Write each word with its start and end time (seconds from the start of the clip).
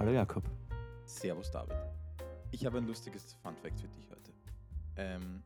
Hallo 0.00 0.12
Jakob. 0.12 0.42
Servus 1.04 1.50
David. 1.50 1.76
Ich 2.52 2.64
habe 2.64 2.78
ein 2.78 2.86
lustiges 2.86 3.34
Funfact 3.34 3.78
für 3.78 3.88
dich 3.88 4.08
heute. 4.10 4.32
Ähm, 4.96 5.42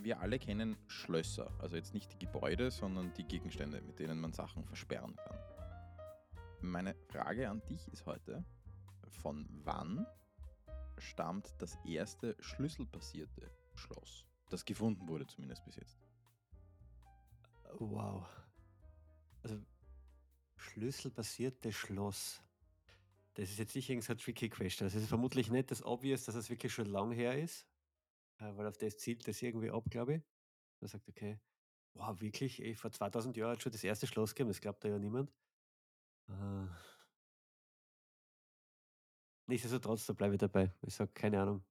wir 0.00 0.20
alle 0.20 0.38
kennen 0.38 0.76
Schlösser, 0.86 1.50
also 1.58 1.74
jetzt 1.74 1.92
nicht 1.92 2.12
die 2.12 2.24
Gebäude, 2.24 2.70
sondern 2.70 3.12
die 3.14 3.24
Gegenstände, 3.24 3.80
mit 3.80 3.98
denen 3.98 4.20
man 4.20 4.32
Sachen 4.32 4.64
versperren 4.64 5.16
kann. 5.16 5.36
Meine 6.60 6.94
Frage 7.08 7.50
an 7.50 7.62
dich 7.68 7.88
ist 7.88 8.06
heute, 8.06 8.44
von 9.08 9.44
wann 9.64 10.06
stammt 10.98 11.52
das 11.58 11.76
erste 11.84 12.36
schlüsselbasierte 12.38 13.50
Schloss, 13.74 14.24
das 14.50 14.64
gefunden 14.64 15.08
wurde 15.08 15.26
zumindest 15.26 15.64
bis 15.64 15.74
jetzt? 15.74 15.98
Wow. 17.80 18.24
Also 19.42 19.58
schlüsselbasierte 20.58 21.72
Schloss. 21.72 22.40
Das 23.34 23.50
ist 23.50 23.58
jetzt 23.58 23.74
nicht 23.74 23.90
irgendeine 23.90 24.16
tricky 24.16 24.48
question. 24.48 24.86
Das 24.86 24.94
ist 24.94 25.08
vermutlich 25.08 25.50
nicht 25.50 25.70
das 25.70 25.84
Obvious, 25.84 26.24
dass 26.24 26.36
es 26.36 26.50
wirklich 26.50 26.72
schon 26.72 26.86
lang 26.86 27.10
her 27.12 27.36
ist, 27.38 27.66
äh, 28.38 28.56
weil 28.56 28.66
auf 28.66 28.78
das 28.78 28.96
zielt 28.96 29.26
das 29.26 29.42
irgendwie 29.42 29.70
ab, 29.70 29.84
glaube 29.90 30.14
ich. 30.14 30.22
Man 30.80 30.88
sagt, 30.88 31.08
okay, 31.08 31.40
wow, 31.94 32.20
wirklich, 32.20 32.62
ey, 32.62 32.74
vor 32.74 32.92
2000 32.92 33.36
Jahren 33.36 33.52
hat 33.52 33.62
schon 33.62 33.72
das 33.72 33.82
erste 33.82 34.06
Schloss 34.06 34.34
gegeben, 34.34 34.50
das 34.50 34.60
glaubt 34.60 34.84
da 34.84 34.88
ja 34.88 34.98
niemand. 34.98 35.32
Äh, 36.28 36.66
nichtsdestotrotz, 39.46 40.06
da 40.06 40.12
bleibe 40.12 40.34
ich 40.34 40.40
dabei. 40.40 40.72
Ich 40.82 40.94
sage, 40.94 41.12
keine 41.12 41.40
Ahnung. 41.40 41.64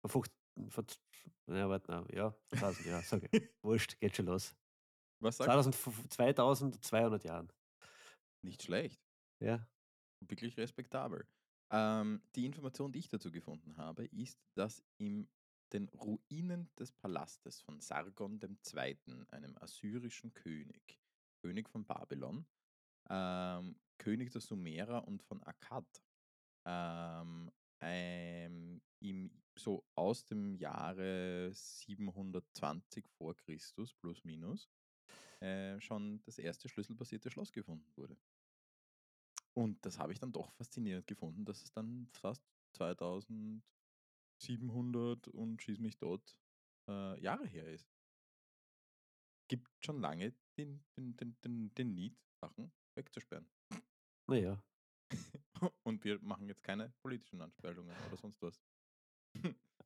Vor 0.00 0.10
15, 0.10 0.70
vor, 0.70 0.84
ja, 1.48 1.68
warte, 1.68 1.90
na, 1.90 2.06
ja, 2.12 2.34
1000 2.52 2.86
Jahre, 2.86 3.02
sage 3.02 3.28
ich. 3.30 3.42
Wurscht, 3.62 3.98
geht 4.00 4.16
schon 4.16 4.26
los. 4.26 4.56
Was 5.20 5.36
sagst 5.36 5.74
2000, 5.74 6.14
2200 6.14 7.24
Jahren. 7.24 7.52
Nicht 8.42 8.62
schlecht. 8.62 9.00
Ja. 9.40 9.66
Wirklich 10.20 10.56
respektabel. 10.56 11.26
Ähm, 11.70 12.22
die 12.34 12.46
Information, 12.46 12.92
die 12.92 13.00
ich 13.00 13.08
dazu 13.08 13.30
gefunden 13.30 13.76
habe, 13.76 14.04
ist, 14.06 14.38
dass 14.54 14.84
in 14.98 15.28
den 15.72 15.88
Ruinen 15.88 16.70
des 16.78 16.92
Palastes 16.92 17.60
von 17.60 17.80
Sargon 17.80 18.40
II., 18.40 18.98
einem 19.28 19.56
assyrischen 19.58 20.32
König, 20.32 21.00
König 21.42 21.68
von 21.68 21.84
Babylon, 21.84 22.46
ähm, 23.10 23.76
König 23.98 24.30
der 24.30 24.40
Sumerer 24.40 25.06
und 25.06 25.22
von 25.22 25.42
Akkad, 25.42 26.02
ähm, 26.66 27.50
ähm, 27.80 28.80
im, 29.00 29.30
so 29.56 29.84
aus 29.94 30.24
dem 30.24 30.54
Jahre 30.54 31.50
720 31.52 33.08
vor 33.08 33.36
Christus 33.36 33.94
plus 33.94 34.24
minus 34.24 34.68
äh, 35.40 35.80
schon 35.80 36.22
das 36.24 36.38
erste 36.38 36.68
schlüsselbasierte 36.68 37.30
Schloss 37.30 37.52
gefunden 37.52 37.90
wurde. 37.96 38.16
Und 39.56 39.84
das 39.86 39.98
habe 39.98 40.12
ich 40.12 40.18
dann 40.18 40.32
doch 40.32 40.52
faszinierend 40.52 41.06
gefunden, 41.06 41.46
dass 41.46 41.62
es 41.62 41.72
dann 41.72 42.10
fast 42.12 42.44
2700 42.76 45.28
und 45.28 45.62
schieß 45.62 45.78
mich 45.78 45.96
dort 45.96 46.36
äh, 46.88 47.18
Jahre 47.20 47.46
her 47.46 47.66
ist. 47.66 47.88
Gibt 49.48 49.70
schon 49.80 50.00
lange 50.00 50.34
den, 50.58 50.84
den, 50.96 51.16
den, 51.16 51.36
den, 51.42 51.72
den 51.74 51.94
Need, 51.94 52.18
Sachen 52.40 52.72
wegzusperren. 52.96 53.48
Naja. 54.26 54.60
Und 55.84 56.02
wir 56.04 56.20
machen 56.20 56.48
jetzt 56.48 56.64
keine 56.64 56.92
politischen 57.00 57.40
Anspielungen 57.40 57.96
oder 58.08 58.16
sonst 58.16 58.42
was. 58.42 58.60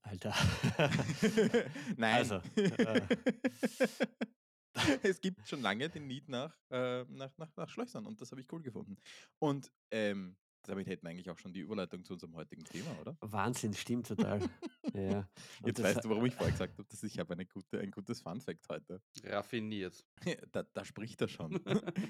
Alter. 0.02 0.34
Nein. 1.96 2.14
Also, 2.14 2.36
äh, 2.56 3.06
es 5.02 5.20
gibt 5.20 5.46
schon 5.48 5.62
lange 5.62 5.88
den 5.88 6.06
Need 6.06 6.28
nach, 6.28 6.56
äh, 6.70 7.04
nach, 7.04 7.36
nach, 7.38 7.54
nach 7.56 7.68
Schlössern 7.68 8.06
und 8.06 8.20
das 8.20 8.30
habe 8.30 8.40
ich 8.40 8.52
cool 8.52 8.62
gefunden. 8.62 8.96
Und 9.38 9.70
ähm, 9.90 10.36
damit 10.64 10.86
hätten 10.86 11.04
wir 11.04 11.10
eigentlich 11.10 11.30
auch 11.30 11.38
schon 11.38 11.52
die 11.52 11.60
Überleitung 11.60 12.04
zu 12.04 12.12
unserem 12.14 12.34
heutigen 12.36 12.64
Thema, 12.64 12.90
oder? 13.00 13.16
Wahnsinn, 13.20 13.72
stimmt 13.74 14.06
total. 14.06 14.40
ja. 14.94 15.28
Und 15.62 15.66
Jetzt 15.66 15.82
weißt 15.82 16.04
du, 16.04 16.10
warum 16.10 16.26
ich 16.26 16.34
vorher 16.34 16.52
gesagt 16.52 16.78
habe, 16.78 16.88
dass 16.88 17.02
ich 17.02 17.18
habe 17.18 17.32
eine 17.32 17.46
gute, 17.46 17.80
ein 17.80 17.90
gutes 17.90 18.20
Fun-Fact 18.20 18.68
heute. 18.68 19.00
Raffiniert. 19.24 20.04
Da, 20.52 20.62
da 20.62 20.84
spricht 20.84 21.20
er 21.22 21.28
schon. 21.28 21.60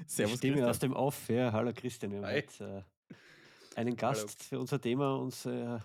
Servus, 0.07 0.39
Stimme 0.39 0.63
aus 0.63 0.79
Christoph. 0.79 0.81
dem 0.81 0.93
Off. 0.95 1.29
Ja, 1.29 1.53
hallo 1.53 1.73
Christian. 1.75 2.13
Wir 2.13 2.23
haben 2.23 2.35
heute 2.35 2.85
äh, 3.09 3.79
einen 3.79 3.97
Gast 3.97 4.43
für 4.43 4.59
unser 4.59 4.81
Thema 4.81 5.17
uns 5.17 5.47
äh, 5.47 5.79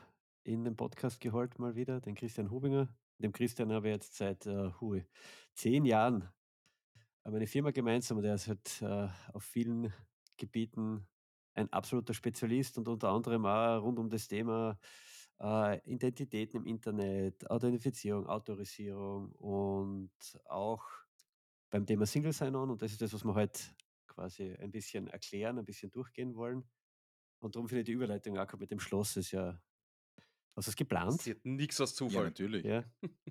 in 0.44 0.64
den 0.64 0.75
Podcast 0.75 1.19
geholt, 1.19 1.59
mal 1.59 1.75
wieder, 1.75 2.02
den 2.02 2.16
Christian 2.16 2.50
Hubinger. 2.50 2.88
Dem 3.19 3.31
Christian 3.31 3.72
habe 3.72 3.90
ich 3.90 3.94
jetzt 3.96 4.16
seit 4.16 4.46
äh, 4.46 4.72
hui, 4.80 5.06
zehn 5.53 5.85
Jahren 5.85 6.30
äh, 7.25 7.31
meine 7.31 7.47
Firma 7.47 7.72
gemeinsam 7.72 8.18
und 8.19 8.25
er 8.25 8.36
ist 8.36 8.47
halt 8.47 8.81
äh, 8.81 9.09
auf 9.34 9.44
vielen 9.44 9.94
Gebieten 10.38 11.08
ein 11.56 11.72
absoluter 11.74 12.13
Spezialist 12.13 12.78
und 12.78 12.88
unter 12.88 13.09
anderem 13.09 13.46
auch 13.46 13.81
rund 13.81 14.00
um 14.00 14.09
das 14.09 14.28
Thema 14.28 14.78
äh, 15.41 15.80
Identitäten 15.90 16.62
im 16.62 16.66
Internet, 16.68 17.50
Authentifizierung, 17.50 18.28
Autorisierung 18.28 19.31
und 19.34 20.12
auch 20.46 20.84
beim 21.69 21.85
Thema 21.85 22.06
Single 22.06 22.34
Sign-On 22.34 22.72
und 22.72 22.81
das 22.81 22.91
ist 22.94 23.02
das, 23.02 23.14
was 23.14 23.24
wir 23.25 23.35
heute 23.35 23.59
quasi 24.08 24.53
ein 24.56 24.72
bisschen 24.72 25.08
erklären, 25.08 25.59
ein 25.59 25.66
bisschen 25.66 25.91
durchgehen 25.91 26.35
wollen. 26.35 26.69
Und 27.40 27.56
darum 27.56 27.68
finde 27.68 27.81
ich 27.81 27.85
die 27.88 27.91
Überleitung 27.94 28.38
auch 28.38 28.53
mit 28.58 28.72
dem 28.72 28.80
Schloss 28.80 29.18
ist 29.18 29.31
ja. 29.31 29.62
Hast 30.56 30.68
du 30.68 30.72
es 30.72 30.75
geplant? 30.78 31.22
Nichts 31.44 31.81
aus 31.81 31.91
Ja, 31.91 31.96
Zufall. 31.97 32.24
natürlich. 32.24 32.64
Ja, 32.66 32.85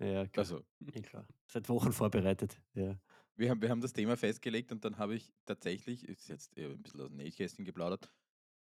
ja, 0.07 0.27
klar. 0.27 0.43
Also, 0.43 0.65
eh 0.93 1.03
klar. 1.03 1.27
Seit 1.47 1.69
Wochen 1.71 1.93
vorbereitet. 1.93 2.61
Ja. 2.75 3.01
Wir 3.37 3.51
haben, 3.51 3.61
wir 3.63 3.71
haben 3.71 3.81
das 3.81 3.93
Thema 3.93 4.17
festgelegt 4.17 4.73
und 4.73 4.85
dann 4.85 4.99
habe 4.99 5.15
ich 5.15 5.33
tatsächlich, 5.45 6.09
ist 6.09 6.29
jetzt 6.29 6.57
eher 6.57 6.71
ein 6.71 6.83
bisschen 6.83 7.01
aus 7.01 7.09
dem 7.09 7.17
Nähkästchen 7.17 7.65
geplaudert, 7.65 8.11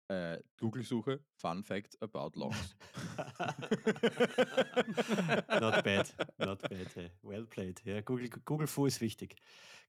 äh, 0.10 0.42
Google-Suche, 0.58 1.24
Fun 1.36 1.64
Facts 1.64 2.02
about 2.02 2.32
Longs. 2.34 2.76
not 5.62 5.84
bad, 5.84 6.14
not 6.40 6.62
bad. 6.62 6.96
Hey. 6.96 7.12
Well 7.22 7.46
played. 7.46 7.84
Ja, 7.86 8.02
Google, 8.02 8.30
Google 8.44 8.68
Fu 8.68 8.88
ist 8.88 9.02
wichtig. 9.02 9.36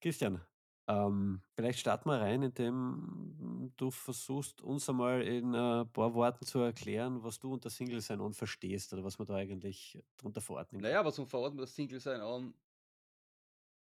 Christian, 0.01 0.41
ähm, 0.89 1.41
vielleicht 1.55 1.79
starten 1.79 2.09
wir 2.09 2.21
rein, 2.21 2.43
indem 2.43 3.73
du 3.77 3.91
versuchst, 3.91 4.61
uns 4.61 4.89
einmal 4.89 5.23
in 5.23 5.55
ein 5.55 5.91
paar 5.93 6.15
Worten 6.15 6.45
zu 6.45 6.59
erklären, 6.59 7.23
was 7.23 7.39
du 7.39 7.53
unter 7.53 7.71
Single 7.71 8.01
Sign-On 8.01 8.35
verstehst 8.35 8.93
oder 8.93 9.05
was 9.05 9.19
man 9.19 9.27
da 9.27 9.37
eigentlich 9.37 10.03
drunter 10.17 10.41
verordnen 10.41 10.83
kann. 10.83 10.91
Naja, 10.91 11.05
was 11.05 11.17
verordnet 11.17 11.55
man 11.55 11.65
das 11.65 11.75
Single-Sein 11.75 12.21
an? 12.21 12.55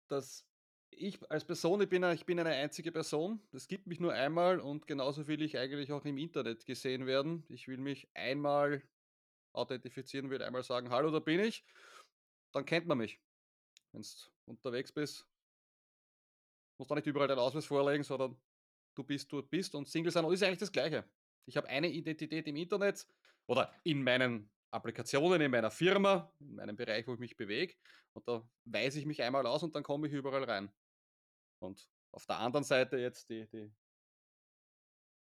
Dass 0.09 0.48
ich 0.91 1.19
als 1.31 1.45
Person, 1.45 1.81
ich 1.81 1.89
bin, 1.89 2.03
ich 2.03 2.25
bin 2.25 2.39
eine 2.39 2.49
einzige 2.49 2.91
Person, 2.91 3.41
es 3.51 3.67
gibt 3.67 3.87
mich 3.87 3.99
nur 3.99 4.13
einmal 4.13 4.59
und 4.59 4.87
genauso 4.87 5.27
will 5.27 5.41
ich 5.41 5.57
eigentlich 5.57 5.91
auch 5.91 6.05
im 6.05 6.17
Internet 6.17 6.65
gesehen 6.65 7.05
werden. 7.05 7.45
Ich 7.49 7.67
will 7.67 7.77
mich 7.77 8.09
einmal 8.13 8.83
authentifizieren, 9.53 10.29
will 10.29 10.41
einmal 10.43 10.63
sagen, 10.63 10.89
hallo, 10.89 11.11
da 11.11 11.19
bin 11.19 11.39
ich, 11.39 11.65
dann 12.53 12.65
kennt 12.65 12.87
man 12.87 12.97
mich. 12.97 13.19
Wenn 13.91 14.01
du 14.01 14.07
unterwegs 14.45 14.91
bist, 14.91 15.27
musst 16.77 16.91
du 16.91 16.95
nicht 16.95 17.07
überall 17.07 17.27
deinen 17.27 17.39
Ausweis 17.39 17.65
vorlegen, 17.65 18.03
sondern 18.03 18.39
du 18.95 19.03
bist, 19.03 19.31
dort 19.31 19.49
bist 19.49 19.75
und 19.75 19.87
Single 19.87 20.11
sein 20.11 20.25
ist 20.25 20.43
eigentlich 20.43 20.59
das 20.59 20.71
Gleiche. 20.71 21.03
Ich 21.45 21.57
habe 21.57 21.67
eine 21.67 21.89
Identität 21.89 22.47
im 22.47 22.55
Internet 22.55 23.07
oder 23.47 23.73
in 23.83 24.03
meinen 24.03 24.51
Applikationen, 24.71 25.41
in 25.41 25.51
meiner 25.51 25.71
Firma, 25.71 26.31
in 26.39 26.55
meinem 26.55 26.75
Bereich, 26.75 27.07
wo 27.07 27.13
ich 27.13 27.19
mich 27.19 27.35
bewege 27.35 27.73
und 28.13 28.27
da 28.27 28.47
weise 28.65 28.99
ich 28.99 29.05
mich 29.05 29.21
einmal 29.23 29.45
aus 29.47 29.63
und 29.63 29.75
dann 29.75 29.83
komme 29.83 30.07
ich 30.07 30.13
überall 30.13 30.43
rein. 30.43 30.71
Und 31.59 31.89
auf 32.11 32.25
der 32.25 32.37
anderen 32.39 32.63
Seite 32.63 32.97
jetzt 32.97 33.29
die, 33.29 33.47
die 33.47 33.71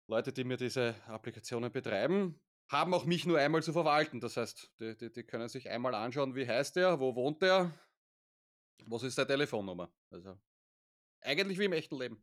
Leute, 0.08 0.32
die 0.32 0.44
mir 0.44 0.56
diese 0.56 0.94
Applikationen 1.06 1.72
betreiben, 1.72 2.40
haben 2.68 2.94
auch 2.94 3.04
mich 3.04 3.26
nur 3.26 3.38
einmal 3.38 3.62
zu 3.62 3.72
verwalten. 3.72 4.20
Das 4.20 4.36
heißt, 4.36 4.72
die, 4.80 4.96
die, 4.96 5.12
die 5.12 5.24
können 5.24 5.48
sich 5.48 5.68
einmal 5.68 5.94
anschauen, 5.94 6.34
wie 6.34 6.46
heißt 6.46 6.76
der, 6.76 7.00
wo 7.00 7.14
wohnt 7.14 7.42
der, 7.42 7.72
was 8.86 9.02
ist 9.02 9.14
seine 9.14 9.28
Telefonnummer. 9.28 9.92
Also 10.10 10.38
eigentlich 11.20 11.58
wie 11.58 11.64
im 11.64 11.72
echten 11.72 11.96
Leben. 11.96 12.22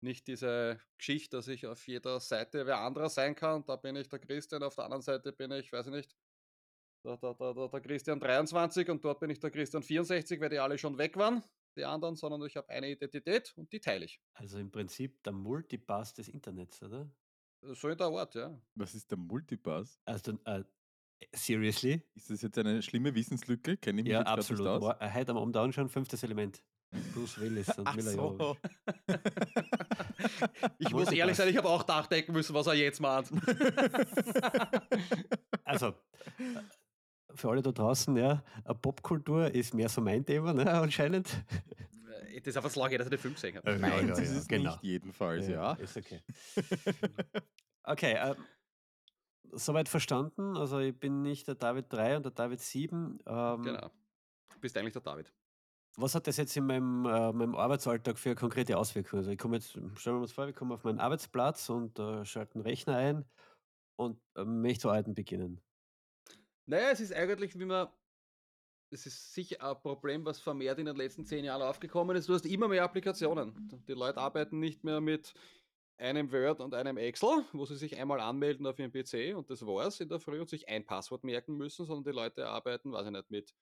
Nicht 0.00 0.26
diese 0.26 0.80
Geschichte, 0.98 1.36
dass 1.36 1.48
ich 1.48 1.66
auf 1.66 1.86
jeder 1.86 2.20
Seite 2.20 2.66
wer 2.66 2.78
anderer 2.78 3.08
sein 3.08 3.34
kann. 3.34 3.64
Da 3.64 3.76
bin 3.76 3.96
ich 3.96 4.08
der 4.08 4.18
Christian, 4.18 4.62
auf 4.62 4.74
der 4.74 4.84
anderen 4.84 5.02
Seite 5.02 5.32
bin 5.32 5.50
ich, 5.52 5.72
weiß 5.72 5.86
ich 5.86 5.92
nicht, 5.92 6.16
der, 7.04 7.16
der, 7.16 7.34
der, 7.34 7.54
der, 7.54 7.68
der 7.68 7.80
Christian 7.80 8.20
23 8.20 8.88
und 8.90 9.04
dort 9.04 9.20
bin 9.20 9.30
ich 9.30 9.40
der 9.40 9.50
Christian 9.50 9.82
64, 9.82 10.40
weil 10.40 10.50
die 10.50 10.58
alle 10.58 10.76
schon 10.76 10.98
weg 10.98 11.16
waren, 11.16 11.42
die 11.76 11.84
anderen, 11.84 12.16
sondern 12.16 12.42
ich 12.46 12.56
habe 12.56 12.68
eine 12.70 12.90
Identität 12.90 13.52
und 13.56 13.72
die 13.72 13.80
teile 13.80 14.04
ich. 14.04 14.20
Also 14.34 14.58
im 14.58 14.70
Prinzip 14.70 15.22
der 15.22 15.32
Multipass 15.32 16.14
des 16.14 16.28
Internets, 16.28 16.82
oder? 16.82 17.10
So 17.62 17.88
in 17.88 17.98
der 17.98 18.06
Art, 18.08 18.34
ja. 18.34 18.58
Was 18.74 18.94
ist 18.94 19.10
der 19.10 19.18
Multipass? 19.18 19.98
Also, 20.04 20.38
äh, 20.44 20.62
seriously? 21.34 22.02
Ist 22.14 22.30
das 22.30 22.42
jetzt 22.42 22.58
eine 22.58 22.82
schlimme 22.82 23.14
Wissenslücke? 23.14 23.76
Kenne 23.76 24.00
ich 24.00 24.04
mich 24.04 24.12
Ja, 24.12 24.20
jetzt 24.20 24.28
absolut. 24.28 24.66
nicht 24.82 24.82
aus? 24.82 24.96
Äh, 25.00 25.10
Heute 25.12 25.30
am 25.32 25.38
Abend 25.38 25.56
anschauen, 25.56 25.88
fünftes 25.88 26.22
Element. 26.22 26.62
Bruce 27.12 27.40
Willis 27.40 27.68
und 27.78 27.86
Ach 27.86 27.96
Mila 27.96 28.10
so. 28.12 28.56
Ich 30.78 30.90
muss 30.90 31.10
ehrlich 31.12 31.36
sein, 31.36 31.48
ich 31.48 31.56
habe 31.56 31.68
auch 31.68 31.86
nachdenken 31.86 32.32
müssen, 32.32 32.54
was 32.54 32.66
er 32.68 32.74
jetzt 32.74 33.00
meint. 33.00 33.30
Also, 35.64 35.88
äh, 35.88 35.94
für 37.36 37.50
alle 37.50 37.62
da 37.62 37.72
draußen, 37.72 38.16
ja, 38.16 38.42
äh, 38.64 38.74
Popkultur 38.74 39.50
ist 39.54 39.74
mehr 39.74 39.88
so 39.88 40.00
mein 40.00 40.24
Thema, 40.24 40.52
ne, 40.52 40.70
anscheinend. 40.70 41.28
das 42.36 42.46
ist 42.46 42.56
einfach 42.56 42.68
das 42.68 42.76
Lage, 42.76 42.98
dass 42.98 43.06
er 43.06 43.10
den 43.10 43.18
Film 43.18 43.34
gesehen 43.34 43.56
hat. 43.56 43.66
Äh, 43.66 43.78
Nein, 43.78 44.08
das 44.08 44.18
ja, 44.18 44.24
ist 44.24 44.48
genau. 44.48 44.70
nicht 44.72 44.82
jedenfalls, 44.82 45.48
ja. 45.48 45.72
Ist 45.74 45.96
okay. 45.96 46.22
Okay, 47.88 48.14
äh, 48.14 48.34
soweit 49.52 49.88
verstanden. 49.88 50.56
Also 50.56 50.80
ich 50.80 50.98
bin 50.98 51.22
nicht 51.22 51.46
der 51.46 51.54
David 51.54 51.92
3 51.92 52.16
und 52.16 52.24
der 52.24 52.32
David 52.32 52.60
7. 52.60 53.20
Ähm, 53.24 53.62
genau. 53.62 53.90
Du 54.52 54.60
bist 54.60 54.76
eigentlich 54.76 54.92
der 54.92 55.02
David. 55.02 55.32
Was 55.96 56.14
hat 56.14 56.26
das 56.26 56.36
jetzt 56.36 56.54
in 56.56 56.66
meinem, 56.66 57.06
äh, 57.06 57.32
meinem 57.32 57.54
Arbeitsalltag 57.54 58.18
für 58.18 58.34
konkrete 58.34 58.76
Auswirkungen? 58.76 59.20
Also 59.20 59.30
ich 59.30 59.38
komme 59.38 59.56
jetzt, 59.56 59.70
stellen 59.70 60.16
wir 60.16 60.20
uns 60.20 60.32
vor, 60.32 60.46
wir 60.46 60.52
kommen 60.52 60.72
auf 60.72 60.84
meinen 60.84 60.98
Arbeitsplatz 60.98 61.70
und 61.70 61.98
äh, 61.98 62.24
schalten 62.24 62.60
Rechner 62.60 62.96
ein 62.96 63.24
und 63.96 64.20
äh, 64.34 64.44
möchte 64.44 64.82
zu 64.82 64.90
arbeiten 64.90 65.14
beginnen. 65.14 65.62
Naja, 66.66 66.90
es 66.90 67.00
ist 67.00 67.12
eigentlich, 67.12 67.58
wie 67.58 67.64
man 67.64 67.88
das 68.90 69.04
ist 69.06 69.34
sicher 69.34 69.62
ein 69.62 69.80
Problem, 69.80 70.24
was 70.24 70.40
vermehrt 70.40 70.78
in 70.78 70.86
den 70.86 70.96
letzten 70.96 71.24
zehn 71.24 71.44
Jahren 71.44 71.62
aufgekommen 71.62 72.16
ist. 72.16 72.28
Du 72.28 72.34
hast 72.34 72.46
immer 72.46 72.68
mehr 72.68 72.84
Applikationen. 72.84 73.68
Die 73.88 73.92
Leute 73.92 74.20
arbeiten 74.20 74.60
nicht 74.60 74.84
mehr 74.84 75.00
mit 75.00 75.34
einem 75.98 76.30
Word 76.30 76.60
und 76.60 76.74
einem 76.74 76.96
Excel, 76.96 77.44
wo 77.52 77.64
sie 77.64 77.76
sich 77.76 77.98
einmal 77.98 78.20
anmelden 78.20 78.66
auf 78.66 78.78
ihren 78.78 78.92
PC 78.92 79.36
und 79.36 79.50
das 79.50 79.66
war's 79.66 79.98
in 80.00 80.08
der 80.08 80.20
Früh 80.20 80.40
und 80.40 80.48
sich 80.48 80.68
ein 80.68 80.84
Passwort 80.84 81.24
merken 81.24 81.56
müssen, 81.56 81.86
sondern 81.86 82.04
die 82.04 82.16
Leute 82.16 82.46
arbeiten, 82.48 82.92
weiß 82.92 83.06
ich 83.06 83.12
nicht, 83.12 83.30
mit, 83.30 83.54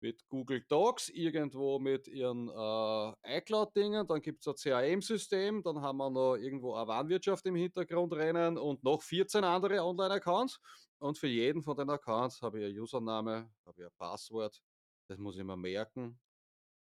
mit 0.00 0.28
Google 0.28 0.64
Docs, 0.68 1.08
irgendwo 1.08 1.80
mit 1.80 2.06
ihren 2.06 2.48
äh, 2.48 3.38
iCloud-Dingen, 3.38 4.06
dann 4.06 4.22
gibt 4.22 4.46
es 4.46 4.48
ein 4.48 4.54
CRM-System, 4.54 5.62
dann 5.64 5.80
haben 5.80 5.98
wir 5.98 6.08
noch 6.08 6.36
irgendwo 6.36 6.74
eine 6.74 6.86
Warenwirtschaft 6.86 7.44
im 7.46 7.56
Hintergrund 7.56 8.12
rennen 8.12 8.56
und 8.58 8.84
noch 8.84 9.02
14 9.02 9.42
andere 9.42 9.82
Online-Accounts 9.82 10.60
und 11.06 11.18
für 11.18 11.28
jeden 11.28 11.62
von 11.62 11.76
den 11.76 11.88
Accounts 11.90 12.42
habe 12.42 12.60
ich 12.60 12.66
ein 12.66 12.80
Username, 12.80 13.50
habe 13.64 13.80
ich 13.80 13.86
ein 13.86 13.92
Passwort. 13.96 14.60
Das 15.08 15.18
muss 15.18 15.36
ich 15.36 15.44
mir 15.44 15.56
merken. 15.56 16.18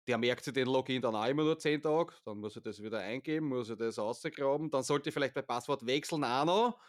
Der 0.07 0.17
merkt 0.17 0.43
sich 0.43 0.53
den 0.53 0.67
Login 0.67 1.01
dann 1.01 1.15
auch 1.15 1.27
immer 1.27 1.43
nur 1.43 1.57
10 1.57 1.81
Tage. 1.81 2.13
Dann 2.25 2.39
muss 2.39 2.55
ich 2.55 2.63
das 2.63 2.81
wieder 2.81 2.99
eingeben, 2.99 3.47
muss 3.47 3.69
ich 3.69 3.77
das 3.77 3.97
rausgraben. 3.97 4.69
Dann 4.69 4.83
sollte 4.83 5.09
ich 5.09 5.13
vielleicht 5.13 5.33
bei 5.33 5.41
Passwort 5.41 5.85
wechseln 5.85 6.23
auch 6.23 6.45
noch. 6.45 6.79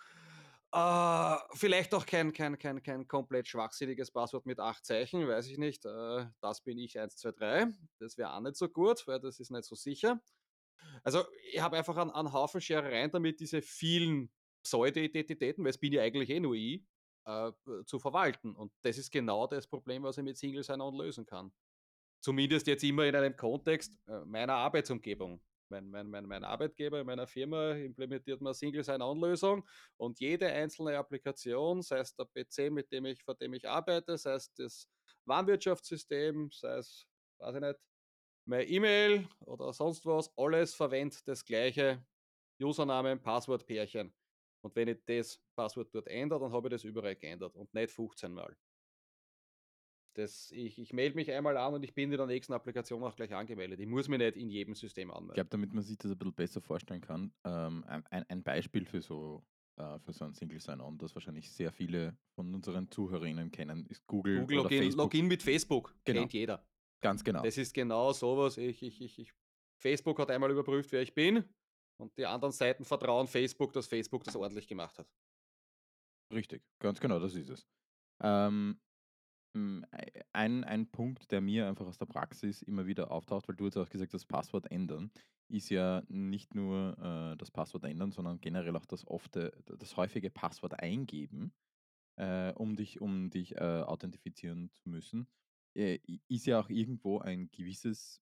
Äh, 0.73 1.37
vielleicht 1.57 1.93
auch 1.95 2.07
kein, 2.07 2.33
kein, 2.33 2.57
kein, 2.59 2.83
kein 2.83 3.07
komplett 3.09 3.49
schwachsinniges 3.49 4.11
Passwort 4.11 4.47
mit 4.47 4.61
8 4.61 4.85
Zeichen, 4.85 5.27
weiß 5.27 5.49
ich 5.49 5.59
nicht. 5.59 5.85
Äh, 5.85 6.27
das 6.41 6.63
bin 6.63 6.79
ich 6.79 6.99
123. 6.99 7.81
Das 7.99 8.17
wäre 8.17 8.33
auch 8.35 8.41
nicht 8.41 8.57
so 8.57 8.69
gut, 8.69 9.07
weil 9.07 9.21
das 9.21 9.41
ist 9.41 9.51
nicht 9.51 9.65
so 9.65 9.75
sicher. 9.75 10.21
Also 11.03 11.25
ich 11.53 11.61
habe 11.61 11.77
einfach 11.77 11.97
einen, 11.97 12.11
einen 12.11 12.33
Haufen 12.33 12.61
Scherereien 12.61 13.11
damit, 13.11 13.41
diese 13.41 13.63
vielen 13.63 14.31
Pseudo-Identitäten, 14.63 15.65
weil 15.65 15.71
es 15.71 15.79
bin 15.79 15.93
ja 15.93 16.03
eigentlich 16.03 16.31
eh 16.31 16.41
nur 16.41 16.55
ich, 16.55 16.85
äh, 17.25 17.53
zu 17.87 17.99
verwalten. 17.99 18.55
Und 18.55 18.73
das 18.83 18.99
ist 18.99 19.11
genau 19.11 19.47
das 19.47 19.67
Problem, 19.67 20.03
was 20.03 20.19
ich 20.19 20.25
mit 20.25 20.39
Single 20.39 20.63
Sign-On 20.63 20.95
lösen 20.97 21.27
kann. 21.27 21.53
Zumindest 22.21 22.67
jetzt 22.67 22.85
immer 22.85 23.07
in 23.07 23.17
einem 23.17 23.37
Kontext 23.37 23.99
äh, 24.07 24.25
meiner 24.25 24.55
Arbeitsumgebung. 24.55 25.41
Mein, 25.71 25.89
mein, 25.89 26.09
mein, 26.09 26.27
mein 26.27 26.45
Arbeitgeber 26.45 27.01
in 27.01 27.07
meiner 27.07 27.29
Firma 27.29 27.73
implementiert 27.73 28.41
mal 28.41 28.55
Single 28.55 28.83
Sign-On-Lösung 28.83 29.65
und 29.97 30.19
jede 30.19 30.49
einzelne 30.49 30.99
Applikation, 30.99 31.81
sei 31.81 31.99
es 31.99 32.15
der 32.15 32.25
PC, 32.25 32.73
mit 32.73 32.91
dem 32.91 33.07
ich, 33.07 33.23
vor 33.23 33.37
dem 33.37 33.55
ich 33.55 33.69
arbeite, 33.69 34.19
sei 34.19 34.35
es 34.35 34.53
das 34.55 34.89
Warenwirtschaftssystem, 35.27 36.51
sei 36.51 36.77
es, 36.79 37.07
weiß 37.39 37.55
ich 37.55 37.61
nicht, 37.61 37.79
mein 38.47 38.69
E-Mail 38.69 39.29
oder 39.41 39.73
sonst 39.73 40.05
was, 40.07 40.31
alles 40.37 40.75
verwendet 40.75 41.23
das 41.29 41.45
gleiche 41.45 42.05
Username, 42.61 43.17
Passwort, 43.17 43.65
Pärchen. 43.65 44.13
Und 44.63 44.77
wenn 44.77 44.89
ich 44.89 44.99
das 45.07 45.41
Passwort 45.57 45.95
dort 45.95 46.09
ändere, 46.09 46.41
dann 46.41 46.53
habe 46.53 46.69
ich 46.69 46.73
das 46.73 46.85
überall 46.85 47.17
geändert 47.17 47.55
und 47.57 47.73
nicht 47.73 47.91
15 47.91 48.33
Mal. 48.33 48.57
Das, 50.15 50.51
ich, 50.51 50.79
ich 50.79 50.93
melde 50.93 51.15
mich 51.15 51.31
einmal 51.31 51.57
an 51.57 51.75
und 51.75 51.85
ich 51.85 51.95
bin 51.95 52.11
in 52.11 52.19
der 52.19 52.27
nächsten 52.27 52.53
Applikation 52.53 53.03
auch 53.05 53.15
gleich 53.15 53.33
angemeldet. 53.33 53.79
Ich 53.79 53.87
muss 53.87 54.09
mich 54.09 54.19
nicht 54.19 54.37
in 54.37 54.51
jedem 54.51 54.75
System 54.75 55.11
anmelden. 55.11 55.31
Ich 55.31 55.35
glaube, 55.35 55.51
damit 55.51 55.73
man 55.73 55.85
sich 55.85 55.97
das 55.99 56.11
ein 56.11 56.19
bisschen 56.19 56.35
besser 56.35 56.61
vorstellen 56.61 57.01
kann, 57.01 57.33
ähm, 57.45 57.85
ein, 57.87 58.25
ein 58.29 58.43
Beispiel 58.43 58.85
für 58.85 59.01
so, 59.01 59.45
äh, 59.77 59.99
für 60.01 60.13
so 60.13 60.25
ein 60.25 60.35
Single 60.35 60.61
Sign-On, 60.61 60.99
das 60.99 61.15
wahrscheinlich 61.15 61.51
sehr 61.53 61.71
viele 61.71 62.19
von 62.35 62.53
unseren 62.53 62.91
Zuhörerinnen 62.91 63.53
kennen, 63.53 63.87
ist 63.87 64.05
Google, 64.07 64.41
Google 64.41 64.57
Login, 64.59 64.79
Facebook. 64.83 65.05
Login 65.05 65.27
mit 65.27 65.43
Facebook. 65.43 65.95
Genau. 66.05 66.21
Kennt 66.21 66.33
jeder. 66.33 66.67
Ganz 67.01 67.23
genau. 67.23 67.43
Das 67.43 67.57
ist 67.57 67.73
genau 67.73 68.13
sowas. 68.13 68.59
Ich, 68.59 68.83
ich, 68.83 69.01
ich, 69.01 69.19
ich, 69.21 69.33
Facebook 69.79 70.19
hat 70.19 70.31
einmal 70.31 70.51
überprüft, 70.51 70.91
wer 70.91 71.03
ich 71.03 71.15
bin. 71.15 71.45
Und 72.01 72.17
die 72.17 72.27
anderen 72.27 72.53
Seiten 72.53 72.85
vertrauen 72.85 73.27
Facebook, 73.27 73.73
dass 73.73 73.87
Facebook 73.87 74.25
das 74.25 74.37
ordentlich 74.37 74.67
gemacht 74.67 74.99
hat. 74.99 75.07
Richtig, 76.33 76.63
ganz 76.79 77.01
genau, 77.01 77.19
das 77.19 77.35
ist 77.35 77.51
es. 77.51 77.67
Ähm, 78.23 78.81
ein, 80.33 80.65
ein 80.65 80.91
Punkt, 80.91 81.31
der 81.33 81.41
mir 81.41 81.67
einfach 81.67 81.87
aus 81.87 81.99
der 81.99 82.07
Praxis 82.07 82.63
immer 82.63 82.87
wieder 82.87 83.11
auftaucht, 83.11 83.49
weil 83.49 83.57
du 83.57 83.65
jetzt 83.65 83.77
auch 83.77 83.89
gesagt 83.89 84.15
hast, 84.15 84.23
das 84.23 84.27
Passwort 84.27 84.71
ändern, 84.71 85.11
ist 85.49 85.69
ja 85.71 86.03
nicht 86.09 86.55
nur 86.55 86.97
äh, 86.99 87.37
das 87.37 87.51
Passwort 87.51 87.85
ändern, 87.85 88.13
sondern 88.13 88.41
generell 88.41 88.77
auch 88.77 88.87
das, 88.87 89.07
ofte, 89.07 89.53
das 89.67 89.97
häufige 89.97 90.31
Passwort 90.31 90.79
eingeben, 90.79 91.53
äh, 92.17 92.53
um 92.53 92.77
dich, 92.77 93.01
um 93.01 93.31
dich 93.31 93.57
äh, 93.57 93.83
authentifizieren 93.83 94.71
zu 94.73 94.89
müssen, 94.89 95.27
äh, 95.75 95.99
ist 96.29 96.47
ja 96.47 96.61
auch 96.61 96.69
irgendwo 96.69 97.19
ein 97.19 97.51
gewisses 97.51 98.23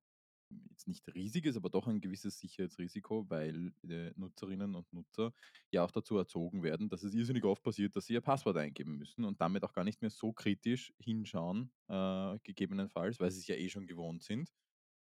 jetzt 0.70 0.88
nicht 0.88 1.06
riesiges, 1.14 1.56
aber 1.56 1.70
doch 1.70 1.86
ein 1.86 2.00
gewisses 2.00 2.38
Sicherheitsrisiko, 2.38 3.28
weil 3.28 3.72
äh, 3.88 4.12
Nutzerinnen 4.16 4.74
und 4.74 4.92
Nutzer 4.92 5.32
ja 5.70 5.84
auch 5.84 5.90
dazu 5.90 6.16
erzogen 6.16 6.62
werden, 6.62 6.88
dass 6.88 7.02
es 7.02 7.14
irrsinnig 7.14 7.44
oft 7.44 7.62
passiert, 7.62 7.96
dass 7.96 8.06
sie 8.06 8.14
ihr 8.14 8.20
Passwort 8.20 8.56
eingeben 8.56 8.96
müssen 8.96 9.24
und 9.24 9.40
damit 9.40 9.64
auch 9.64 9.72
gar 9.72 9.84
nicht 9.84 10.00
mehr 10.00 10.10
so 10.10 10.32
kritisch 10.32 10.92
hinschauen, 10.98 11.72
äh, 11.88 12.38
gegebenenfalls, 12.42 13.20
weil 13.20 13.30
sie 13.30 13.40
es 13.40 13.46
ja 13.46 13.56
eh 13.56 13.68
schon 13.68 13.86
gewohnt 13.86 14.22
sind, 14.22 14.50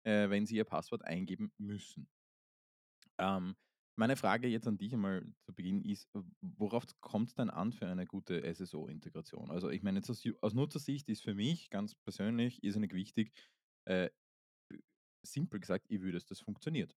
äh, 0.04 0.28
wenn 0.30 0.46
sie 0.46 0.56
ihr 0.56 0.64
Passwort 0.64 1.04
eingeben 1.04 1.52
müssen. 1.58 2.08
Ähm, 3.18 3.54
meine 3.96 4.16
Frage 4.16 4.48
jetzt 4.48 4.66
an 4.66 4.76
dich 4.76 4.92
einmal 4.92 5.24
zu 5.42 5.54
Beginn 5.54 5.80
ist, 5.80 6.08
worauf 6.40 6.84
kommt 7.00 7.28
es 7.28 7.34
denn 7.34 7.48
an 7.50 7.72
für 7.72 7.86
eine 7.86 8.06
gute 8.06 8.42
SSO-Integration? 8.42 9.50
Also 9.50 9.70
ich 9.70 9.82
meine, 9.82 9.98
jetzt 9.98 10.10
aus, 10.10 10.24
aus 10.40 10.54
Nutzersicht 10.54 11.08
ist 11.08 11.22
für 11.22 11.34
mich 11.34 11.70
ganz 11.70 11.94
persönlich 11.94 12.62
irrsinnig 12.64 12.92
wichtig, 12.92 13.32
äh, 13.84 14.10
simpel 15.24 15.60
gesagt, 15.60 15.86
ich 15.88 16.02
will, 16.02 16.12
dass 16.12 16.26
das 16.26 16.40
funktioniert. 16.40 16.94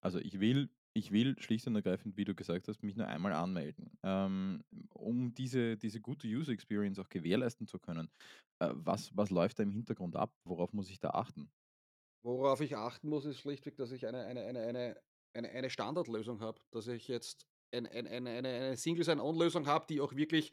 Also 0.00 0.18
ich 0.18 0.40
will, 0.40 0.70
ich 0.94 1.10
will 1.12 1.36
schlicht 1.40 1.66
und 1.66 1.74
ergreifend, 1.74 2.16
wie 2.16 2.24
du 2.24 2.34
gesagt 2.34 2.68
hast, 2.68 2.82
mich 2.82 2.96
nur 2.96 3.06
einmal 3.08 3.32
anmelden. 3.32 3.98
Ähm, 4.02 4.64
um 4.94 5.34
diese, 5.34 5.76
diese 5.76 6.00
gute 6.00 6.28
User 6.28 6.52
Experience 6.52 6.98
auch 6.98 7.08
gewährleisten 7.08 7.66
zu 7.66 7.78
können, 7.78 8.10
äh, 8.60 8.70
was, 8.74 9.16
was 9.16 9.30
läuft 9.30 9.58
da 9.58 9.62
im 9.64 9.70
Hintergrund 9.70 10.16
ab? 10.16 10.32
Worauf 10.44 10.72
muss 10.72 10.90
ich 10.90 11.00
da 11.00 11.10
achten? 11.10 11.50
Worauf 12.24 12.60
ich 12.60 12.76
achten 12.76 13.08
muss, 13.08 13.24
ist 13.24 13.38
schlichtweg, 13.40 13.76
dass 13.76 13.90
ich 13.92 14.06
eine, 14.06 14.24
eine, 14.24 14.42
eine, 14.42 14.60
eine, 14.60 15.00
eine, 15.34 15.50
eine 15.50 15.70
Standardlösung 15.70 16.40
habe. 16.40 16.60
Dass 16.72 16.86
ich 16.88 17.08
jetzt 17.08 17.46
ein, 17.72 17.86
ein, 17.86 18.06
eine, 18.06 18.30
eine, 18.30 18.48
eine 18.48 18.76
Single-Sign-On-Lösung 18.76 19.66
habe, 19.66 19.86
die 19.88 20.00
auch 20.00 20.14
wirklich 20.14 20.52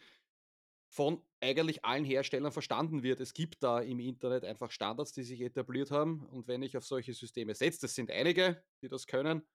von 0.96 1.22
eigentlich 1.42 1.84
allen 1.84 2.06
Herstellern 2.06 2.54
verstanden 2.54 3.04
wird. 3.04 3.20
Es 3.20 3.34
gibt 3.34 3.62
da 3.62 3.82
im 3.82 4.00
Internet 4.00 4.46
einfach 4.46 4.72
Standards, 4.72 5.12
die 5.12 5.24
sich 5.24 5.42
etabliert 5.42 5.92
haben. 5.92 6.26
Und 6.28 6.48
wenn 6.48 6.64
ich 6.64 6.78
auf 6.78 6.86
solche 6.86 7.14
Systeme 7.14 7.54
setze, 7.54 7.82
das 7.82 7.96
sind 7.96 8.10
einige, 8.10 8.64
die 8.82 8.88
das 8.88 9.06
können, 9.06 9.46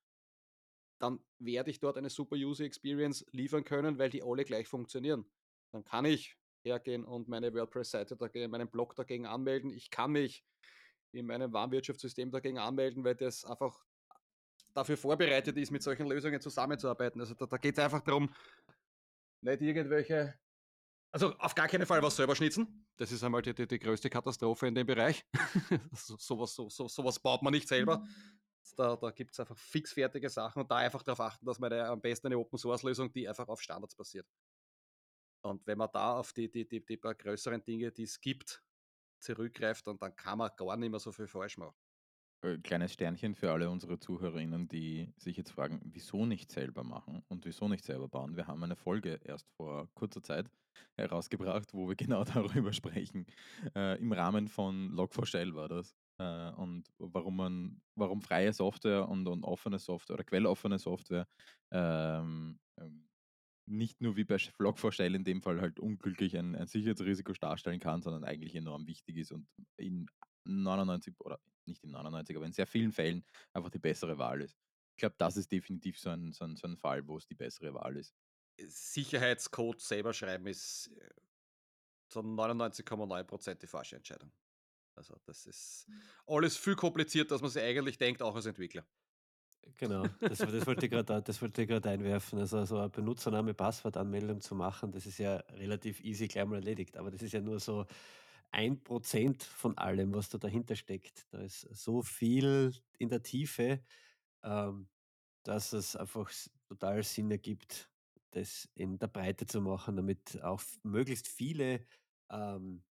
dann 1.00 1.18
werde 1.38 1.70
ich 1.70 1.80
dort 1.80 1.96
eine 1.96 2.10
super 2.10 2.36
User 2.36 2.64
Experience 2.64 3.24
liefern 3.32 3.64
können, 3.64 3.98
weil 3.98 4.10
die 4.10 4.22
alle 4.22 4.44
gleich 4.44 4.68
funktionieren. 4.68 5.24
Dann 5.72 5.82
kann 5.82 6.04
ich 6.04 6.36
hergehen 6.62 7.06
und 7.06 7.26
meine 7.26 7.54
WordPress-Seite 7.54 8.18
dagegen, 8.18 8.50
meinen 8.50 8.70
Blog 8.70 8.94
dagegen 8.94 9.24
anmelden. 9.24 9.70
Ich 9.70 9.90
kann 9.90 10.12
mich 10.12 10.44
in 11.12 11.24
meinem 11.24 11.54
Warenwirtschaftssystem 11.54 12.30
dagegen 12.30 12.58
anmelden, 12.58 13.02
weil 13.02 13.14
das 13.14 13.46
einfach 13.46 13.82
dafür 14.74 14.98
vorbereitet 14.98 15.56
ist, 15.56 15.70
mit 15.70 15.82
solchen 15.82 16.06
Lösungen 16.06 16.42
zusammenzuarbeiten. 16.42 17.18
Also 17.18 17.32
da, 17.32 17.46
da 17.46 17.56
geht 17.56 17.78
es 17.78 17.82
einfach 17.82 18.02
darum, 18.02 18.30
nicht 19.40 19.62
irgendwelche 19.62 20.38
also 21.12 21.34
auf 21.38 21.54
gar 21.54 21.68
keinen 21.68 21.86
Fall 21.86 22.02
was 22.02 22.16
selber 22.16 22.36
schnitzen. 22.36 22.86
Das 22.96 23.10
ist 23.10 23.22
einmal 23.24 23.42
die, 23.42 23.54
die, 23.54 23.66
die 23.66 23.78
größte 23.78 24.08
Katastrophe 24.10 24.68
in 24.68 24.74
dem 24.74 24.86
Bereich. 24.86 25.24
so, 25.92 26.16
sowas, 26.16 26.54
so, 26.54 26.68
so, 26.68 26.88
sowas 26.88 27.18
baut 27.18 27.42
man 27.42 27.52
nicht 27.52 27.68
selber. 27.68 27.98
Mhm. 27.98 28.08
Da, 28.76 28.96
da 28.96 29.10
gibt 29.10 29.32
es 29.32 29.40
einfach 29.40 29.58
fixfertige 29.58 30.28
Sachen 30.28 30.62
und 30.62 30.70
da 30.70 30.76
einfach 30.76 31.02
darauf 31.02 31.20
achten, 31.20 31.44
dass 31.44 31.58
man 31.58 31.72
eine, 31.72 31.86
am 31.86 32.00
besten 32.00 32.28
eine 32.28 32.38
Open 32.38 32.58
Source 32.58 32.82
Lösung, 32.82 33.12
die 33.12 33.28
einfach 33.28 33.48
auf 33.48 33.60
Standards 33.60 33.96
basiert. 33.96 34.26
Und 35.42 35.66
wenn 35.66 35.78
man 35.78 35.88
da 35.92 36.18
auf 36.18 36.32
die, 36.32 36.50
die, 36.50 36.68
die, 36.68 36.84
die 36.84 36.96
paar 36.96 37.14
größeren 37.14 37.64
Dinge, 37.64 37.90
die 37.90 38.04
es 38.04 38.20
gibt, 38.20 38.62
zurückgreift, 39.18 39.86
dann, 39.86 39.98
dann 39.98 40.14
kann 40.14 40.38
man 40.38 40.50
gar 40.56 40.76
nicht 40.76 40.90
mehr 40.90 41.00
so 41.00 41.12
viel 41.12 41.26
falsch 41.26 41.58
machen. 41.58 41.74
Äh, 42.42 42.58
kleines 42.58 42.92
Sternchen 42.92 43.34
für 43.34 43.52
alle 43.52 43.68
unsere 43.68 43.98
ZuhörerInnen, 43.98 44.68
die 44.68 45.12
sich 45.18 45.36
jetzt 45.36 45.50
fragen, 45.50 45.80
wieso 45.84 46.24
nicht 46.24 46.50
selber 46.50 46.84
machen 46.84 47.22
und 47.28 47.44
wieso 47.44 47.68
nicht 47.68 47.84
selber 47.84 48.08
bauen. 48.08 48.36
Wir 48.36 48.46
haben 48.46 48.62
eine 48.62 48.76
Folge 48.76 49.20
erst 49.24 49.46
vor 49.56 49.88
kurzer 49.94 50.22
Zeit 50.22 50.50
herausgebracht, 50.96 51.74
wo 51.74 51.88
wir 51.88 51.96
genau 51.96 52.24
darüber 52.24 52.72
sprechen. 52.72 53.26
Äh, 53.74 53.98
Im 53.98 54.12
Rahmen 54.12 54.48
von 54.48 54.92
Log4Shell 54.92 55.54
war 55.54 55.68
das. 55.68 55.94
Äh, 56.18 56.50
und 56.52 56.84
warum 56.98 57.36
man, 57.36 57.82
warum 57.94 58.22
freie 58.22 58.52
Software 58.52 59.08
und, 59.08 59.26
und 59.26 59.44
offene 59.44 59.78
Software 59.78 60.14
oder 60.14 60.24
quelloffene 60.24 60.78
Software 60.78 61.26
ähm, 61.72 62.58
ähm, 62.78 63.06
nicht 63.66 64.00
nur 64.00 64.16
wie 64.16 64.24
bei 64.24 64.36
Log4Shell 64.36 65.14
in 65.14 65.24
dem 65.24 65.42
Fall 65.42 65.60
halt 65.60 65.78
unglücklich 65.78 66.36
ein, 66.36 66.56
ein 66.56 66.66
Sicherheitsrisiko 66.66 67.32
darstellen 67.34 67.78
kann, 67.80 68.02
sondern 68.02 68.24
eigentlich 68.24 68.54
enorm 68.54 68.86
wichtig 68.86 69.16
ist 69.18 69.30
und 69.30 69.46
in 69.76 70.08
99 70.44 71.14
oder 71.20 71.40
nicht 71.66 71.84
in 71.84 71.90
99, 71.90 72.36
aber 72.36 72.46
in 72.46 72.52
sehr 72.52 72.66
vielen 72.66 72.92
Fällen 72.92 73.24
einfach 73.52 73.70
die 73.70 73.78
bessere 73.78 74.18
Wahl 74.18 74.42
ist. 74.42 74.56
Ich 74.96 75.00
glaube, 75.00 75.14
das 75.18 75.36
ist 75.36 75.50
definitiv 75.50 75.98
so 75.98 76.10
ein, 76.10 76.32
so, 76.32 76.44
ein, 76.44 76.56
so 76.56 76.66
ein 76.66 76.76
Fall, 76.76 77.06
wo 77.06 77.16
es 77.16 77.26
die 77.26 77.34
bessere 77.34 77.72
Wahl 77.74 77.96
ist. 77.96 78.14
Sicherheitscode 78.58 79.80
selber 79.80 80.12
schreiben 80.12 80.46
ist 80.46 80.88
äh, 80.88 81.10
zu 82.08 82.20
99,9% 82.20 83.54
die 83.54 83.66
falsche 83.66 83.96
Entscheidung. 83.96 84.32
Also 84.94 85.16
das 85.24 85.46
ist 85.46 85.86
alles 86.26 86.56
viel 86.56 86.76
komplizierter, 86.76 87.32
als 87.32 87.42
man 87.42 87.50
sich 87.50 87.62
eigentlich 87.62 87.96
denkt, 87.96 88.20
auch 88.22 88.34
als 88.34 88.46
Entwickler. 88.46 88.84
Genau, 89.76 90.06
das, 90.20 90.38
das 90.38 90.66
wollte 90.66 90.86
ich 90.86 90.90
gerade 90.90 91.90
einwerfen. 91.90 92.38
Also 92.38 92.64
so 92.64 92.78
eine 92.78 92.88
Benutzername, 92.88 93.54
Passwortanmeldung 93.54 94.40
zu 94.40 94.54
machen, 94.54 94.90
das 94.90 95.06
ist 95.06 95.18
ja 95.18 95.36
relativ 95.52 96.00
easy 96.00 96.28
gleich 96.28 96.46
mal 96.46 96.56
erledigt. 96.56 96.96
Aber 96.96 97.10
das 97.10 97.22
ist 97.22 97.32
ja 97.32 97.40
nur 97.40 97.60
so 97.60 97.86
ein 98.52 98.82
Prozent 98.82 99.42
von 99.42 99.76
allem, 99.78 100.14
was 100.14 100.28
da 100.28 100.38
dahinter 100.38 100.76
steckt. 100.76 101.26
Da 101.30 101.38
ist 101.38 101.62
so 101.72 102.02
viel 102.02 102.74
in 102.98 103.08
der 103.08 103.22
Tiefe, 103.22 103.82
ähm, 104.42 104.88
dass 105.44 105.72
es 105.72 105.96
einfach 105.96 106.30
total 106.68 107.02
Sinn 107.02 107.30
ergibt, 107.30 107.90
das 108.32 108.68
in 108.74 108.98
der 108.98 109.08
Breite 109.08 109.46
zu 109.46 109.60
machen, 109.60 109.96
damit 109.96 110.40
auch 110.42 110.62
möglichst 110.82 111.28
viele 111.28 111.86
ähm, 112.30 112.84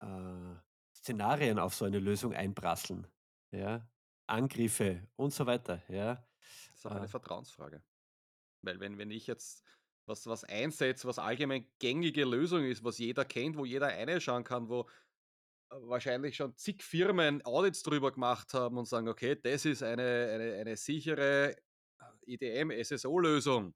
äh, 0.00 0.54
Szenarien 0.94 1.58
auf 1.58 1.74
so 1.74 1.84
eine 1.84 1.98
Lösung 1.98 2.34
einprasseln. 2.34 3.06
Ja? 3.50 3.88
Angriffe 4.26 5.06
und 5.16 5.32
so 5.32 5.46
weiter. 5.46 5.82
Ja? 5.88 6.26
Das 6.70 6.76
ist 6.76 6.86
auch 6.86 6.92
eine 6.92 7.04
äh, 7.04 7.08
Vertrauensfrage. 7.08 7.82
Weil 8.62 8.80
wenn, 8.80 8.98
wenn 8.98 9.10
ich 9.10 9.26
jetzt 9.26 9.64
was, 10.06 10.26
was 10.26 10.44
einsetze, 10.44 11.06
was 11.06 11.18
allgemein 11.18 11.66
gängige 11.78 12.24
Lösung 12.24 12.64
ist, 12.64 12.84
was 12.84 12.98
jeder 12.98 13.24
kennt, 13.24 13.56
wo 13.56 13.64
jeder 13.64 13.88
reinschauen 13.88 14.44
kann, 14.44 14.68
wo 14.68 14.82
äh, 15.70 15.76
wahrscheinlich 15.80 16.36
schon 16.36 16.56
zig 16.56 16.82
Firmen 16.82 17.44
Audits 17.44 17.82
drüber 17.82 18.12
gemacht 18.12 18.54
haben 18.54 18.78
und 18.78 18.86
sagen, 18.86 19.08
okay, 19.08 19.36
das 19.40 19.64
ist 19.64 19.82
eine, 19.82 20.30
eine, 20.32 20.54
eine 20.54 20.76
sichere 20.76 21.56
IDM-SSO-Lösung 22.26 23.74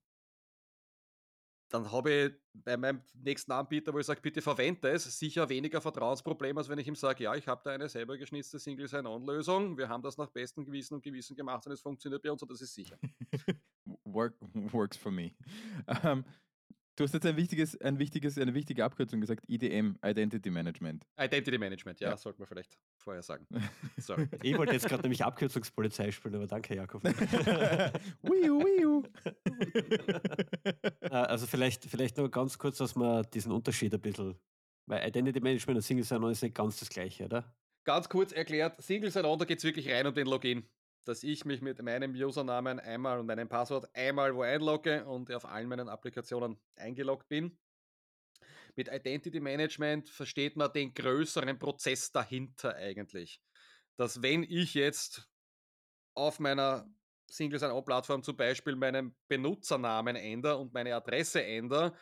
dann 1.69 1.91
habe 1.91 2.11
ich 2.11 2.33
bei 2.53 2.75
meinem 2.77 3.01
nächsten 3.13 3.51
Anbieter, 3.51 3.93
wo 3.93 3.99
ich 3.99 4.05
sage, 4.05 4.21
bitte 4.21 4.41
verwende 4.41 4.89
es, 4.89 5.03
sicher 5.17 5.47
weniger 5.47 5.79
Vertrauensproblem, 5.79 6.57
als 6.57 6.67
wenn 6.67 6.79
ich 6.79 6.87
ihm 6.87 6.95
sage, 6.95 7.23
ja, 7.23 7.35
ich 7.35 7.47
habe 7.47 7.61
da 7.63 7.71
eine 7.71 7.87
selber 7.87 8.17
geschnitzte 8.17 8.59
Single 8.59 8.87
Sign-On-Lösung, 8.87 9.77
wir 9.77 9.87
haben 9.87 10.01
das 10.01 10.17
nach 10.17 10.29
bestem 10.29 10.65
Gewissen 10.65 10.95
und 10.95 11.03
Gewissen 11.03 11.35
gemacht 11.35 11.65
und 11.67 11.73
es 11.73 11.81
funktioniert 11.81 12.23
bei 12.23 12.31
uns 12.31 12.41
und 12.41 12.51
das 12.51 12.61
ist 12.61 12.73
sicher. 12.73 12.97
Work, 14.13 14.35
works 14.53 14.97
for 14.97 15.11
me. 15.11 15.31
Ähm, 16.03 16.25
Du 16.99 17.05
hast 17.05 17.13
jetzt 17.13 17.25
ein 17.25 17.37
wichtiges, 17.37 17.79
ein 17.79 17.97
wichtiges, 17.97 18.37
eine 18.37 18.53
wichtige 18.53 18.83
Abkürzung 18.83 19.21
gesagt, 19.21 19.45
IDM, 19.47 19.95
Identity 20.05 20.49
Management. 20.49 21.05
Identity 21.17 21.57
Management, 21.57 22.01
ja, 22.01 22.09
ja. 22.09 22.17
sollte 22.17 22.39
man 22.39 22.47
vielleicht 22.49 22.77
vorher 22.97 23.23
sagen. 23.23 23.47
Sorry. 23.97 24.27
Ich 24.43 24.57
wollte 24.57 24.73
jetzt 24.73 24.85
gerade 24.85 25.03
nämlich 25.03 25.23
Abkürzungspolizei 25.23 26.11
spielen, 26.11 26.35
aber 26.35 26.47
danke, 26.47 26.75
Jakob. 26.75 27.01
wiu, 28.21 28.59
wiu. 28.59 29.03
Äh, 30.99 31.07
also 31.09 31.47
vielleicht, 31.47 31.85
vielleicht 31.85 32.17
nur 32.17 32.29
ganz 32.29 32.57
kurz, 32.57 32.79
dass 32.79 32.95
man 32.95 33.25
diesen 33.33 33.53
Unterschied 33.53 33.93
ein 33.93 34.01
bisschen, 34.01 34.35
weil 34.85 35.07
Identity 35.07 35.39
Management 35.39 35.77
und 35.77 35.83
Single 35.83 36.03
Sign-On 36.03 36.31
ist 36.33 36.43
nicht 36.43 36.55
ganz 36.55 36.81
das 36.81 36.89
gleiche, 36.89 37.23
oder? 37.23 37.55
Ganz 37.85 38.09
kurz 38.09 38.33
erklärt, 38.33 38.81
Single 38.81 39.09
Sign-On, 39.09 39.39
da 39.39 39.45
geht 39.45 39.59
es 39.59 39.63
wirklich 39.63 39.89
rein 39.89 40.05
um 40.05 40.13
den 40.13 40.27
Login 40.27 40.67
dass 41.05 41.23
ich 41.23 41.45
mich 41.45 41.61
mit 41.61 41.81
meinem 41.81 42.13
Usernamen 42.13 42.79
einmal 42.79 43.19
und 43.19 43.25
meinem 43.25 43.47
Passwort 43.49 43.89
einmal 43.95 44.35
wo 44.35 44.41
einlogge 44.41 45.05
und 45.05 45.31
auf 45.31 45.45
allen 45.45 45.67
meinen 45.67 45.89
Applikationen 45.89 46.59
eingeloggt 46.75 47.27
bin. 47.29 47.57
Mit 48.75 48.87
Identity 48.87 49.39
Management 49.39 50.09
versteht 50.09 50.55
man 50.55 50.71
den 50.71 50.93
größeren 50.93 51.57
Prozess 51.57 52.11
dahinter 52.11 52.75
eigentlich. 52.75 53.41
Dass 53.97 54.21
wenn 54.21 54.43
ich 54.43 54.73
jetzt 54.73 55.27
auf 56.13 56.39
meiner 56.39 56.89
Single 57.27 57.59
Sign-On-Plattform 57.59 58.23
zum 58.23 58.37
Beispiel 58.37 58.75
meinen 58.75 59.15
Benutzernamen 59.27 60.15
ändere 60.15 60.57
und 60.57 60.73
meine 60.73 60.95
Adresse 60.95 61.43
ändere, 61.43 61.95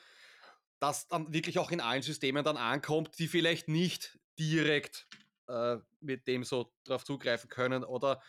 das 0.79 1.07
dann 1.07 1.33
wirklich 1.33 1.59
auch 1.59 1.71
in 1.71 1.81
allen 1.81 2.01
Systemen 2.01 2.43
dann 2.43 2.57
ankommt, 2.57 3.17
die 3.19 3.27
vielleicht 3.27 3.67
nicht 3.67 4.19
direkt 4.37 5.07
äh, 5.47 5.77
mit 5.99 6.27
dem 6.27 6.43
so 6.43 6.73
drauf 6.83 7.03
zugreifen 7.03 7.49
können 7.49 7.83
oder 7.83 8.21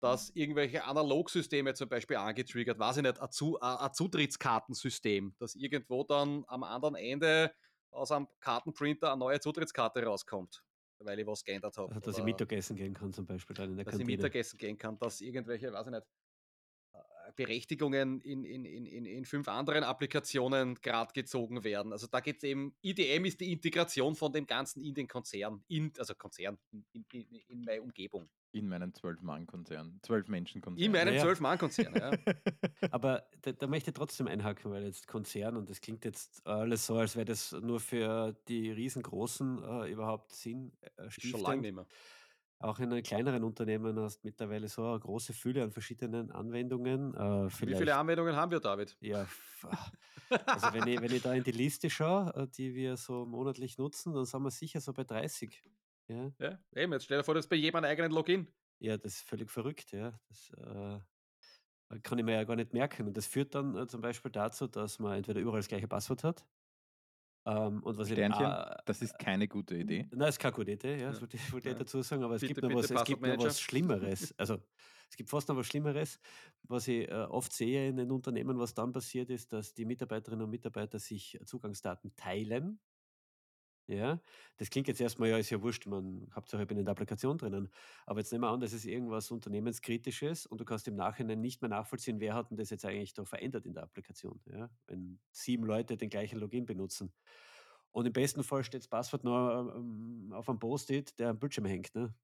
dass 0.00 0.30
irgendwelche 0.30 0.84
Analogsysteme 0.84 1.74
zum 1.74 1.88
Beispiel 1.88 2.16
angetriggert, 2.16 2.78
weiß 2.78 2.98
ich 2.98 3.02
nicht, 3.02 3.20
ein, 3.20 3.30
Zu 3.30 3.60
ein 3.60 3.92
Zutrittskartensystem, 3.92 5.34
dass 5.38 5.54
irgendwo 5.54 6.04
dann 6.04 6.44
am 6.48 6.62
anderen 6.62 6.94
Ende 6.94 7.52
aus 7.90 8.10
einem 8.10 8.28
Kartenprinter 8.40 9.12
eine 9.12 9.18
neue 9.18 9.40
Zutrittskarte 9.40 10.02
rauskommt, 10.02 10.62
weil 11.00 11.18
ich 11.18 11.26
was 11.26 11.44
geändert 11.44 11.76
habe. 11.76 11.94
Also, 11.94 12.00
dass 12.00 12.18
ich 12.18 12.24
Mittagessen 12.24 12.76
gehen 12.76 12.94
kann 12.94 13.12
zum 13.12 13.26
Beispiel 13.26 13.54
dann 13.54 13.70
in 13.70 13.76
der 13.76 13.84
dass 13.84 13.92
Kantine. 13.92 14.06
Dass 14.06 14.12
ich 14.12 14.22
Mittagessen 14.22 14.58
gehen 14.58 14.78
kann, 14.78 14.98
dass 14.98 15.20
irgendwelche, 15.20 15.72
weiß 15.72 15.86
ich 15.86 15.92
nicht, 15.92 16.06
Berechtigungen 17.36 18.20
in, 18.20 18.44
in, 18.44 18.64
in, 18.64 19.04
in 19.04 19.24
fünf 19.24 19.48
anderen 19.48 19.84
Applikationen 19.84 20.74
gerade 20.76 21.12
gezogen 21.12 21.62
werden. 21.64 21.92
Also 21.92 22.06
da 22.06 22.20
geht 22.20 22.38
es 22.38 22.42
eben, 22.42 22.74
IDM 22.82 23.24
ist 23.24 23.40
die 23.40 23.52
Integration 23.52 24.16
von 24.16 24.32
dem 24.32 24.46
Ganzen 24.46 24.82
in 24.82 24.94
den 24.94 25.06
Konzern, 25.06 25.62
in, 25.68 25.92
also 25.98 26.14
Konzern, 26.14 26.58
in, 26.70 27.04
in, 27.12 27.34
in 27.48 27.64
meine 27.64 27.82
Umgebung. 27.82 28.28
In 28.52 28.68
meinen 28.68 28.92
Zwölf-Mann-Konzern, 28.92 30.00
Zwölf-Menschen-Konzern. 30.02 30.84
In 30.84 30.92
meinem 30.92 31.14
ja. 31.14 31.22
Zwölf-Mann-Konzern, 31.22 31.94
ja. 31.94 32.10
Aber 32.90 33.24
da, 33.42 33.52
da, 33.52 33.66
möchte 33.66 33.90
ich 33.90 33.96
trotzdem 33.96 34.26
einhaken, 34.26 34.70
weil 34.72 34.84
jetzt 34.84 35.06
Konzern 35.06 35.56
und 35.56 35.70
das 35.70 35.80
klingt 35.80 36.04
jetzt 36.04 36.44
alles 36.46 36.86
so, 36.86 36.96
als 36.96 37.14
wäre 37.14 37.26
das 37.26 37.52
nur 37.52 37.78
für 37.78 38.34
die 38.48 38.70
riesengroßen 38.70 39.62
äh, 39.62 39.92
überhaupt 39.92 40.32
Sinn 40.32 40.72
äh, 40.96 41.10
Schon 41.10 41.42
lange 41.42 41.62
nicht 41.62 41.74
mehr. 41.74 41.86
Auch 42.58 42.78
in 42.78 42.92
einem 42.92 43.02
kleineren 43.02 43.42
Unternehmen 43.42 43.98
hast 44.00 44.18
du 44.18 44.26
mittlerweile 44.26 44.68
so 44.68 44.84
eine 44.84 45.00
große 45.00 45.32
Fülle 45.32 45.62
an 45.62 45.70
verschiedenen 45.70 46.30
Anwendungen. 46.30 47.14
Äh, 47.14 47.48
Wie 47.66 47.74
viele 47.74 47.96
Anwendungen 47.96 48.36
haben 48.36 48.50
wir, 48.50 48.60
David? 48.60 48.98
Ja, 49.00 49.26
also 50.44 50.72
wenn 50.72 50.86
ich, 50.86 51.00
wenn 51.00 51.10
ich 51.10 51.22
da 51.22 51.32
in 51.32 51.42
die 51.42 51.52
Liste 51.52 51.88
schaue, 51.88 52.32
äh, 52.34 52.46
die 52.48 52.74
wir 52.74 52.98
so 52.98 53.24
monatlich 53.24 53.78
nutzen, 53.78 54.12
dann 54.12 54.26
sind 54.26 54.42
wir 54.42 54.50
sicher 54.50 54.80
so 54.80 54.92
bei 54.92 55.04
30. 55.04 55.62
Ja, 56.10 56.32
ja 56.38 56.58
eben, 56.74 56.92
jetzt 56.92 57.04
stell 57.04 57.18
dir 57.18 57.24
vor, 57.24 57.34
das 57.34 57.44
ist 57.44 57.48
bei 57.48 57.56
jedem 57.56 57.76
einen 57.76 57.86
eigenen 57.86 58.12
Login. 58.12 58.46
Ja, 58.80 58.96
das 58.96 59.14
ist 59.14 59.28
völlig 59.28 59.50
verrückt, 59.50 59.92
ja. 59.92 60.18
Das 60.28 60.50
äh, 60.56 62.00
kann 62.02 62.18
ich 62.18 62.24
mir 62.24 62.34
ja 62.34 62.44
gar 62.44 62.56
nicht 62.56 62.72
merken. 62.72 63.06
Und 63.06 63.16
das 63.16 63.26
führt 63.26 63.54
dann 63.54 63.76
äh, 63.76 63.86
zum 63.86 64.00
Beispiel 64.00 64.30
dazu, 64.30 64.66
dass 64.66 64.98
man 64.98 65.18
entweder 65.18 65.40
überall 65.40 65.60
das 65.60 65.68
gleiche 65.68 65.88
Passwort 65.88 66.24
hat 66.24 66.46
ähm, 67.46 67.82
und 67.82 67.96
was 67.96 68.08
Sternchen, 68.08 68.44
ich, 68.44 68.52
äh, 68.52 68.76
das 68.84 69.02
ist 69.02 69.18
keine 69.18 69.48
gute 69.48 69.74
Idee. 69.74 70.06
Nein, 70.12 70.28
ist 70.28 70.38
keine 70.38 70.52
gute 70.52 70.72
Idee, 70.72 71.00
ja, 71.00 71.10
das 71.10 71.20
wollte 71.20 71.36
ich, 71.36 71.52
wollte 71.52 71.70
ja. 71.70 71.74
dazu 71.74 72.02
sagen, 72.02 72.22
aber 72.22 72.34
es 72.34 72.42
bitte, 72.42 72.54
gibt 72.54 72.68
noch 72.68 72.78
was, 72.78 72.90
es 72.90 73.04
gibt 73.04 73.22
noch 73.22 73.38
was 73.38 73.60
Schlimmeres. 73.60 74.34
Also 74.38 74.58
es 75.08 75.16
gibt 75.16 75.30
fast 75.30 75.48
noch 75.48 75.56
was 75.56 75.66
Schlimmeres, 75.66 76.20
was 76.64 76.86
ich 76.86 77.08
äh, 77.08 77.14
oft 77.14 77.52
sehe 77.52 77.88
in 77.88 77.96
den 77.96 78.10
Unternehmen, 78.10 78.58
was 78.58 78.74
dann 78.74 78.92
passiert 78.92 79.30
ist, 79.30 79.52
dass 79.52 79.74
die 79.74 79.84
Mitarbeiterinnen 79.84 80.44
und 80.44 80.50
Mitarbeiter 80.50 80.98
sich 80.98 81.38
Zugangsdaten 81.44 82.14
teilen. 82.14 82.78
Ja, 83.86 84.20
das 84.58 84.70
klingt 84.70 84.86
jetzt 84.86 85.00
erstmal, 85.00 85.30
ja, 85.30 85.38
ist 85.38 85.50
ja 85.50 85.60
wurscht, 85.62 85.86
man 85.86 86.30
Hauptsache 86.34 86.62
ich 86.62 86.68
bin 86.68 86.78
in 86.78 86.84
der 86.84 86.92
Applikation 86.92 87.38
drinnen. 87.38 87.68
Aber 88.06 88.20
jetzt 88.20 88.30
nehmen 88.30 88.44
wir 88.44 88.50
an, 88.50 88.60
das 88.60 88.72
ist 88.72 88.84
irgendwas 88.84 89.30
Unternehmenskritisches 89.32 90.46
und 90.46 90.60
du 90.60 90.64
kannst 90.64 90.86
im 90.86 90.94
Nachhinein 90.94 91.40
nicht 91.40 91.60
mehr 91.60 91.70
nachvollziehen, 91.70 92.20
wer 92.20 92.34
hat 92.34 92.50
denn 92.50 92.56
das 92.56 92.70
jetzt 92.70 92.84
eigentlich 92.84 93.14
da 93.14 93.24
verändert 93.24 93.66
in 93.66 93.74
der 93.74 93.82
Applikation, 93.82 94.40
ja? 94.46 94.70
wenn 94.86 95.18
sieben 95.32 95.64
Leute 95.64 95.96
den 95.96 96.08
gleichen 96.08 96.38
Login 96.38 96.66
benutzen. 96.66 97.12
Und 97.92 98.06
im 98.06 98.12
besten 98.12 98.44
Fall 98.44 98.62
steht 98.62 98.82
das 98.82 98.88
Passwort 98.88 99.24
nur 99.24 99.74
ähm, 99.76 100.32
auf 100.32 100.48
einem 100.48 100.60
Post-it, 100.60 101.18
der 101.18 101.30
am 101.30 101.38
Bildschirm 101.38 101.66
hängt. 101.66 101.92
Ne? 101.94 102.14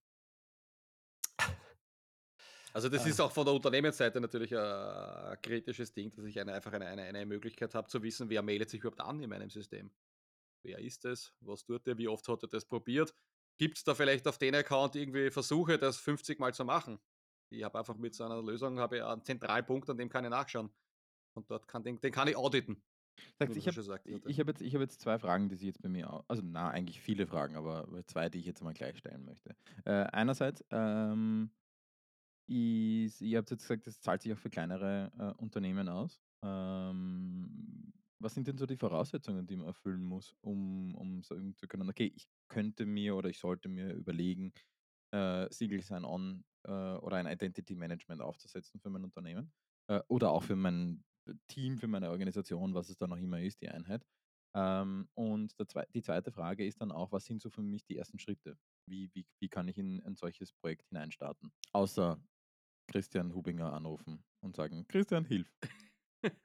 Also 2.76 2.90
das 2.90 3.04
ah. 3.04 3.08
ist 3.08 3.20
auch 3.20 3.32
von 3.32 3.46
der 3.46 3.54
Unternehmensseite 3.54 4.20
natürlich 4.20 4.54
ein, 4.54 4.62
ein 4.62 5.40
kritisches 5.40 5.94
Ding, 5.94 6.10
dass 6.10 6.26
ich 6.26 6.38
eine, 6.38 6.52
einfach 6.52 6.74
eine, 6.74 6.86
eine, 6.86 7.04
eine 7.04 7.24
Möglichkeit 7.24 7.74
habe 7.74 7.88
zu 7.88 8.02
wissen, 8.02 8.28
wer 8.28 8.42
meldet 8.42 8.68
sich 8.68 8.80
überhaupt 8.80 9.00
an 9.00 9.18
in 9.22 9.30
meinem 9.30 9.48
System. 9.48 9.90
Wer 10.66 10.80
ist 10.80 11.04
es? 11.04 11.32
Was 11.40 11.64
tut 11.64 11.86
er? 11.86 11.96
Wie 11.96 12.08
oft 12.08 12.26
hat 12.26 12.42
er 12.42 12.48
das 12.48 12.64
probiert? 12.64 13.14
Gibt 13.56 13.78
es 13.78 13.84
da 13.84 13.94
vielleicht 13.94 14.26
auf 14.26 14.36
den 14.36 14.54
Account 14.54 14.96
irgendwie 14.96 15.30
Versuche, 15.30 15.78
das 15.78 15.96
50 15.98 16.40
Mal 16.40 16.52
zu 16.52 16.64
machen? 16.64 16.98
Ich 17.50 17.62
habe 17.62 17.78
einfach 17.78 17.96
mit 17.96 18.14
so 18.14 18.24
einer 18.24 18.42
Lösung 18.42 18.80
habe 18.80 18.96
ich 18.96 19.02
einen 19.04 19.22
Zentralpunkt, 19.22 19.88
an 19.88 19.96
dem 19.96 20.08
kann 20.08 20.24
ich 20.24 20.30
nachschauen. 20.30 20.70
Und 21.34 21.48
dort 21.50 21.68
kann 21.68 21.84
den, 21.84 22.00
den 22.00 22.12
kann 22.12 22.26
ich 22.26 22.36
auditen. 22.36 22.82
Sagt, 23.82 24.06
ich 24.06 24.40
habe 24.40 24.50
hab 24.50 24.60
jetzt, 24.60 24.74
hab 24.74 24.80
jetzt 24.80 25.00
zwei 25.00 25.18
Fragen, 25.18 25.48
die 25.48 25.54
Sie 25.54 25.66
jetzt 25.66 25.80
bei 25.80 25.88
mir, 25.88 26.24
also 26.28 26.42
na, 26.44 26.70
eigentlich 26.70 27.00
viele 27.00 27.26
Fragen, 27.26 27.56
aber 27.56 27.88
zwei, 28.06 28.28
die 28.28 28.40
ich 28.40 28.46
jetzt 28.46 28.62
mal 28.62 28.74
gleich 28.74 28.98
stellen 28.98 29.24
möchte. 29.24 29.54
Äh, 29.84 30.04
einerseits, 30.12 30.64
ähm, 30.70 31.50
ist, 32.48 33.20
ihr 33.20 33.38
habt 33.38 33.50
jetzt 33.50 33.62
gesagt, 33.62 33.86
das 33.86 34.00
zahlt 34.00 34.22
sich 34.22 34.32
auch 34.32 34.38
für 34.38 34.50
kleinere 34.50 35.12
äh, 35.18 35.42
Unternehmen 35.42 35.88
aus. 35.88 36.20
Ähm, 36.42 37.92
was 38.18 38.34
sind 38.34 38.46
denn 38.48 38.58
so 38.58 38.66
die 38.66 38.76
Voraussetzungen, 38.76 39.46
die 39.46 39.56
man 39.56 39.66
erfüllen 39.66 40.02
muss, 40.02 40.34
um, 40.40 40.94
um 40.94 41.22
sagen 41.22 41.56
zu 41.56 41.66
können, 41.66 41.88
okay, 41.88 42.12
ich 42.14 42.28
könnte 42.48 42.86
mir 42.86 43.16
oder 43.16 43.28
ich 43.28 43.38
sollte 43.38 43.68
mir 43.68 43.92
überlegen, 43.92 44.52
äh, 45.12 45.46
Siegel 45.50 45.82
Sign-On 45.82 46.44
äh, 46.64 46.70
oder 46.70 47.16
ein 47.16 47.26
Identity 47.26 47.74
Management 47.74 48.22
aufzusetzen 48.22 48.80
für 48.80 48.90
mein 48.90 49.04
Unternehmen 49.04 49.52
äh, 49.88 50.00
oder 50.08 50.30
auch 50.30 50.42
für 50.42 50.56
mein 50.56 51.04
Team, 51.48 51.78
für 51.78 51.88
meine 51.88 52.10
Organisation, 52.10 52.74
was 52.74 52.88
es 52.88 52.96
dann 52.98 53.12
auch 53.12 53.18
immer 53.18 53.40
ist, 53.40 53.60
die 53.60 53.68
Einheit. 53.68 54.06
Ähm, 54.54 55.08
und 55.14 55.52
zwe 55.70 55.86
die 55.94 56.02
zweite 56.02 56.32
Frage 56.32 56.66
ist 56.66 56.80
dann 56.80 56.92
auch, 56.92 57.12
was 57.12 57.24
sind 57.26 57.42
so 57.42 57.50
für 57.50 57.62
mich 57.62 57.84
die 57.84 57.96
ersten 57.96 58.18
Schritte? 58.18 58.56
Wie, 58.88 59.10
wie, 59.12 59.26
wie 59.40 59.48
kann 59.48 59.68
ich 59.68 59.76
in 59.76 60.02
ein 60.04 60.16
solches 60.16 60.52
Projekt 60.52 60.88
hineinstarten? 60.88 61.52
Außer 61.72 62.18
Christian 62.88 63.34
Hubinger 63.34 63.72
anrufen 63.72 64.24
und 64.40 64.56
sagen, 64.56 64.86
Christian, 64.88 65.24
hilf. 65.24 65.52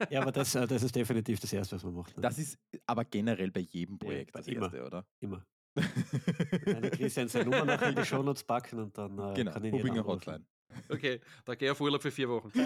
Ja, 0.09 0.21
aber 0.21 0.31
das, 0.31 0.55
äh, 0.55 0.67
das 0.67 0.83
ist 0.83 0.95
definitiv 0.95 1.39
das 1.39 1.53
Erste, 1.53 1.75
was 1.75 1.83
man 1.83 1.93
macht. 1.93 2.15
Ne? 2.15 2.21
Das 2.21 2.37
ist 2.37 2.59
aber 2.85 3.05
generell 3.05 3.51
bei 3.51 3.61
jedem 3.61 3.97
Projekt 3.97 4.35
ja, 4.35 4.39
das 4.39 4.47
immer, 4.47 4.65
Erste, 4.65 4.85
oder? 4.85 5.05
Immer. 5.19 5.45
Eine 6.65 6.91
Christian 6.91 7.27
seine 7.29 7.49
Nummer 7.49 7.65
nach 7.65 7.81
in 7.81 7.95
die 7.95 8.05
Shownotes 8.05 8.43
packen 8.43 8.79
und 8.79 8.97
dann 8.97 9.17
äh, 9.17 9.33
genau, 9.33 9.51
kann 9.53 9.63
ich 9.63 9.73
Hubinger 9.73 10.05
Hotline. 10.05 10.45
Okay, 10.89 11.21
da 11.45 11.55
gehe 11.55 11.69
ich 11.69 11.71
auf 11.71 11.81
Urlaub 11.81 12.01
für 12.01 12.11
vier 12.11 12.29
Wochen. 12.29 12.51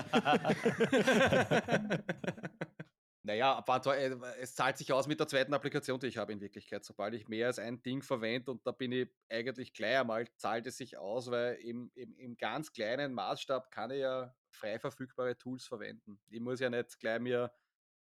naja, 3.23 3.53
aber 3.53 3.97
äh, 3.97 4.15
es 4.39 4.55
zahlt 4.55 4.77
sich 4.77 4.91
aus 4.93 5.07
mit 5.07 5.19
der 5.19 5.27
zweiten 5.27 5.53
Applikation, 5.53 5.99
die 5.99 6.07
ich 6.07 6.17
habe 6.17 6.33
in 6.33 6.41
Wirklichkeit. 6.41 6.83
Sobald 6.83 7.13
ich 7.13 7.27
mehr 7.27 7.47
als 7.47 7.59
ein 7.59 7.81
Ding 7.81 8.01
verwende 8.01 8.51
und 8.51 8.65
da 8.65 8.71
bin 8.71 8.91
ich 8.91 9.09
eigentlich 9.29 9.73
gleich 9.73 9.99
einmal, 9.99 10.27
zahlt 10.37 10.67
es 10.67 10.77
sich 10.77 10.97
aus, 10.97 11.29
weil 11.31 11.55
im, 11.55 11.91
im, 11.95 12.15
im 12.17 12.37
ganz 12.37 12.71
kleinen 12.71 13.13
Maßstab 13.13 13.71
kann 13.71 13.91
ich 13.91 13.99
ja 13.99 14.33
frei 14.55 14.79
verfügbare 14.79 15.37
Tools 15.37 15.65
verwenden. 15.65 16.19
Ich 16.29 16.39
muss 16.39 16.59
ja 16.59 16.69
nicht 16.69 16.99
gleich 16.99 17.19
mir 17.19 17.51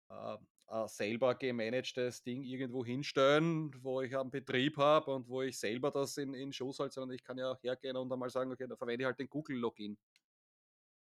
äh, 0.10 0.38
ein 0.68 0.88
selber 0.88 1.36
gemanagtes 1.36 2.24
Ding 2.24 2.44
irgendwo 2.44 2.86
hinstellen, 2.86 3.72
wo 3.84 4.02
ich 4.02 4.18
einen 4.18 4.32
Betrieb 4.32 4.78
habe 4.78 5.14
und 5.14 5.28
wo 5.28 5.42
ich 5.42 5.60
selber 5.60 5.92
das 5.92 6.18
in, 6.18 6.34
in 6.34 6.54
Schuss 6.54 6.80
halte, 6.80 6.94
sondern 6.94 7.16
ich 7.16 7.24
kann 7.24 7.38
ja 7.38 7.52
auch 7.52 7.62
hergehen 7.62 7.98
und 7.98 8.12
einmal 8.12 8.30
sagen, 8.30 8.52
okay, 8.52 8.68
da 8.68 8.76
verwende 8.76 9.04
ich 9.04 9.06
halt 9.06 9.20
den 9.20 9.30
Google-Login. 9.30 9.98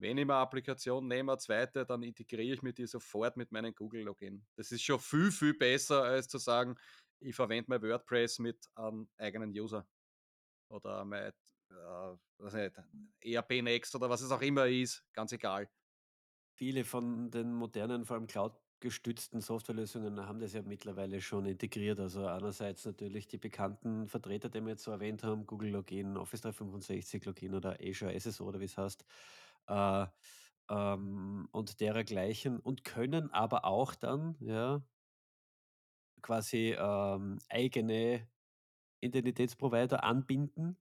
Wenn 0.00 0.16
ich 0.16 0.22
eine 0.22 0.34
Applikation 0.34 1.08
nehme, 1.08 1.32
eine 1.32 1.38
zweite, 1.38 1.84
dann 1.84 2.04
integriere 2.04 2.54
ich 2.54 2.62
mir 2.62 2.72
die 2.72 2.86
sofort 2.86 3.36
mit 3.36 3.50
meinem 3.50 3.74
Google-Login. 3.74 4.46
Das 4.54 4.70
ist 4.70 4.82
schon 4.82 5.00
viel, 5.00 5.32
viel 5.32 5.54
besser, 5.54 6.04
als 6.04 6.28
zu 6.28 6.38
sagen, 6.38 6.76
ich 7.18 7.34
verwende 7.34 7.64
mein 7.68 7.82
WordPress 7.82 8.38
mit 8.38 8.64
einem 8.76 9.08
eigenen 9.16 9.50
User. 9.50 9.84
Oder 10.68 11.04
mein 11.04 11.32
äh, 11.70 12.56
nicht, 12.56 12.78
ERP 13.20 13.62
Next 13.62 13.94
oder 13.94 14.08
was 14.10 14.20
es 14.20 14.30
auch 14.30 14.42
immer 14.42 14.66
ist, 14.66 15.04
ganz 15.12 15.32
egal. 15.32 15.68
Viele 16.54 16.84
von 16.84 17.30
den 17.30 17.52
modernen, 17.52 18.04
vor 18.04 18.16
allem 18.16 18.26
Cloud 18.26 18.52
gestützten 18.80 19.40
Softwarelösungen 19.40 20.20
haben 20.26 20.38
das 20.38 20.52
ja 20.52 20.62
mittlerweile 20.62 21.20
schon 21.20 21.46
integriert. 21.46 21.98
Also 21.98 22.26
einerseits 22.26 22.84
natürlich 22.84 23.26
die 23.26 23.38
bekannten 23.38 24.06
Vertreter, 24.06 24.48
die 24.48 24.60
wir 24.60 24.70
jetzt 24.70 24.84
so 24.84 24.92
erwähnt 24.92 25.24
haben, 25.24 25.46
Google 25.46 25.70
Login, 25.70 26.16
Office 26.16 26.42
365 26.42 27.24
Login 27.24 27.54
oder 27.54 27.78
Azure 27.82 28.18
SSO 28.18 28.44
oder 28.44 28.60
wie 28.60 28.64
es 28.66 28.78
heißt. 28.78 29.04
Äh, 29.68 30.06
ähm, 30.70 31.48
und 31.50 31.80
dergleichen 31.80 32.60
und 32.60 32.84
können 32.84 33.32
aber 33.32 33.64
auch 33.64 33.94
dann 33.94 34.36
ja 34.40 34.82
quasi 36.22 36.76
ähm, 36.78 37.38
eigene 37.48 38.28
Identitätsprovider 39.00 40.04
anbinden, 40.04 40.76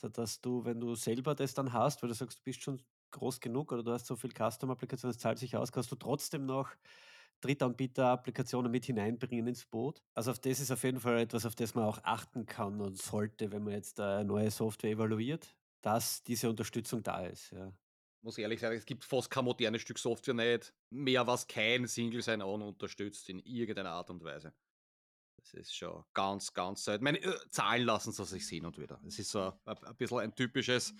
sodass 0.00 0.40
du, 0.40 0.64
wenn 0.64 0.80
du 0.80 0.94
selber 0.94 1.34
das 1.34 1.54
dann 1.54 1.72
hast, 1.72 2.02
weil 2.02 2.08
du 2.08 2.14
sagst, 2.14 2.38
du 2.38 2.42
bist 2.42 2.62
schon 2.62 2.82
groß 3.10 3.40
genug 3.40 3.72
oder 3.72 3.82
du 3.82 3.92
hast 3.92 4.06
so 4.06 4.16
viel 4.16 4.30
Custom-Applikationen, 4.30 5.14
es 5.14 5.18
zahlt 5.18 5.38
sich 5.38 5.56
aus, 5.56 5.72
kannst 5.72 5.90
du 5.92 5.96
trotzdem 5.96 6.46
noch 6.46 6.70
Drittanbieter-Applikationen 7.40 8.70
mit 8.70 8.84
hineinbringen 8.84 9.46
ins 9.46 9.64
Boot. 9.66 10.02
Also 10.14 10.30
auf 10.30 10.38
das 10.38 10.60
ist 10.60 10.70
auf 10.70 10.82
jeden 10.84 11.00
Fall 11.00 11.18
etwas, 11.18 11.46
auf 11.46 11.54
das 11.54 11.74
man 11.74 11.84
auch 11.84 11.98
achten 12.02 12.46
kann 12.46 12.80
und 12.80 13.00
sollte, 13.00 13.50
wenn 13.52 13.64
man 13.64 13.74
jetzt 13.74 13.98
eine 14.00 14.24
neue 14.24 14.50
Software 14.50 14.90
evaluiert, 14.90 15.56
dass 15.82 16.22
diese 16.22 16.50
Unterstützung 16.50 17.02
da 17.02 17.24
ist. 17.26 17.52
Ja. 17.52 17.72
Muss 18.22 18.36
ehrlich 18.36 18.60
sagen, 18.60 18.76
es 18.76 18.84
gibt 18.84 19.04
fast 19.04 19.30
kein 19.30 19.46
modernes 19.46 19.80
Stück 19.80 19.98
Software 19.98 20.34
nicht 20.34 20.74
mehr, 20.90 21.26
was 21.26 21.46
kein 21.46 21.86
Single 21.86 22.22
Sign-On 22.22 22.62
unterstützt 22.62 23.30
in 23.30 23.38
irgendeiner 23.40 23.92
Art 23.92 24.10
und 24.10 24.22
Weise. 24.22 24.52
Das 25.40 25.54
ist 25.54 25.74
schon 25.74 26.04
ganz, 26.14 26.52
ganz 26.52 26.84
selten. 26.84 27.04
Meine 27.04 27.18
äh, 27.18 27.34
Zahlen 27.50 27.84
lassen 27.84 28.12
sie 28.12 28.24
sich 28.24 28.46
sehen 28.46 28.66
und 28.66 28.78
wieder. 28.78 29.00
Es 29.06 29.18
ist 29.18 29.30
so 29.30 29.52
ein, 29.64 29.78
ein 29.84 29.96
bisschen 29.96 30.18
ein 30.18 30.34
typisches 30.34 30.94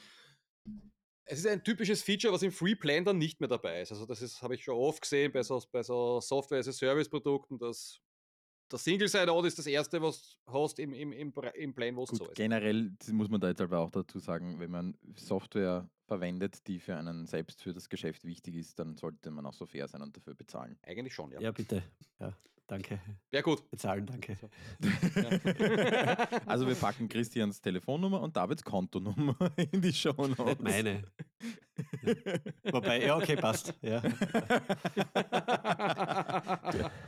es 1.31 1.39
ist 1.39 1.47
ein 1.47 1.63
typisches 1.63 2.03
Feature, 2.03 2.35
was 2.35 2.43
im 2.43 2.51
Free 2.51 2.75
Plan 2.75 3.05
dann 3.05 3.19
nicht 3.19 3.39
mehr 3.39 3.49
dabei 3.49 3.83
ist. 3.83 3.93
Also 3.93 4.05
das 4.05 4.43
habe 4.43 4.57
ich 4.57 4.65
schon 4.65 4.75
oft 4.75 5.01
gesehen 5.01 5.31
bei 5.31 5.45
so, 5.45 5.63
bei 5.71 5.83
so 5.83 6.21
Software-as-a-Service-Produkten, 6.21 7.57
dass 7.57 8.01
das 8.69 8.85
Single-Side-Out 8.85 9.47
ist 9.47 9.59
das 9.59 9.67
erste, 9.67 10.03
was 10.03 10.39
du 10.47 10.53
hast 10.53 10.79
im, 10.81 10.93
im, 10.93 11.13
im, 11.13 11.33
im 11.55 11.75
Plan, 11.75 11.95
wo 11.97 12.05
es 12.05 12.11
so 12.11 12.25
ist. 12.25 12.35
Generell 12.35 12.93
muss 13.13 13.29
man 13.29 13.41
da 13.41 13.49
jetzt 13.49 13.61
aber 13.61 13.79
auch 13.79 13.91
dazu 13.91 14.19
sagen, 14.19 14.59
wenn 14.59 14.71
man 14.71 14.97
Software 15.15 15.89
verwendet, 16.07 16.67
die 16.67 16.81
für 16.81 16.97
einen 16.97 17.27
selbst 17.27 17.63
für 17.63 17.73
das 17.73 17.89
Geschäft 17.89 18.25
wichtig 18.25 18.57
ist, 18.57 18.79
dann 18.79 18.97
sollte 18.97 19.31
man 19.31 19.47
auch 19.47 19.55
so 19.55 19.67
fair 19.67 19.87
sein 19.87 20.03
und 20.03 20.17
dafür 20.17 20.35
bezahlen. 20.35 20.79
Eigentlich 20.83 21.15
schon, 21.15 21.31
ja. 21.31 21.41
Ja, 21.41 21.53
bitte. 21.53 21.83
Ja. 22.19 22.33
Danke. 22.71 23.01
Ja, 23.33 23.41
gut. 23.41 23.69
Bezahlen, 23.69 24.07
danke. 24.07 24.37
So. 24.37 24.49
also 26.47 26.69
wir 26.69 26.77
packen 26.77 27.09
Christians 27.09 27.61
Telefonnummer 27.61 28.21
und 28.23 28.37
Davids 28.37 28.63
Kontonummer 28.63 29.35
in 29.73 29.83
die 29.83 29.93
Show 29.93 30.13
Notes. 30.13 30.39
Nicht 30.39 30.63
meine. 30.63 31.03
Ja. 32.05 32.73
Wobei, 32.73 33.05
ja, 33.05 33.17
okay, 33.17 33.35
passt. 33.35 33.75
Ja. 33.83 34.01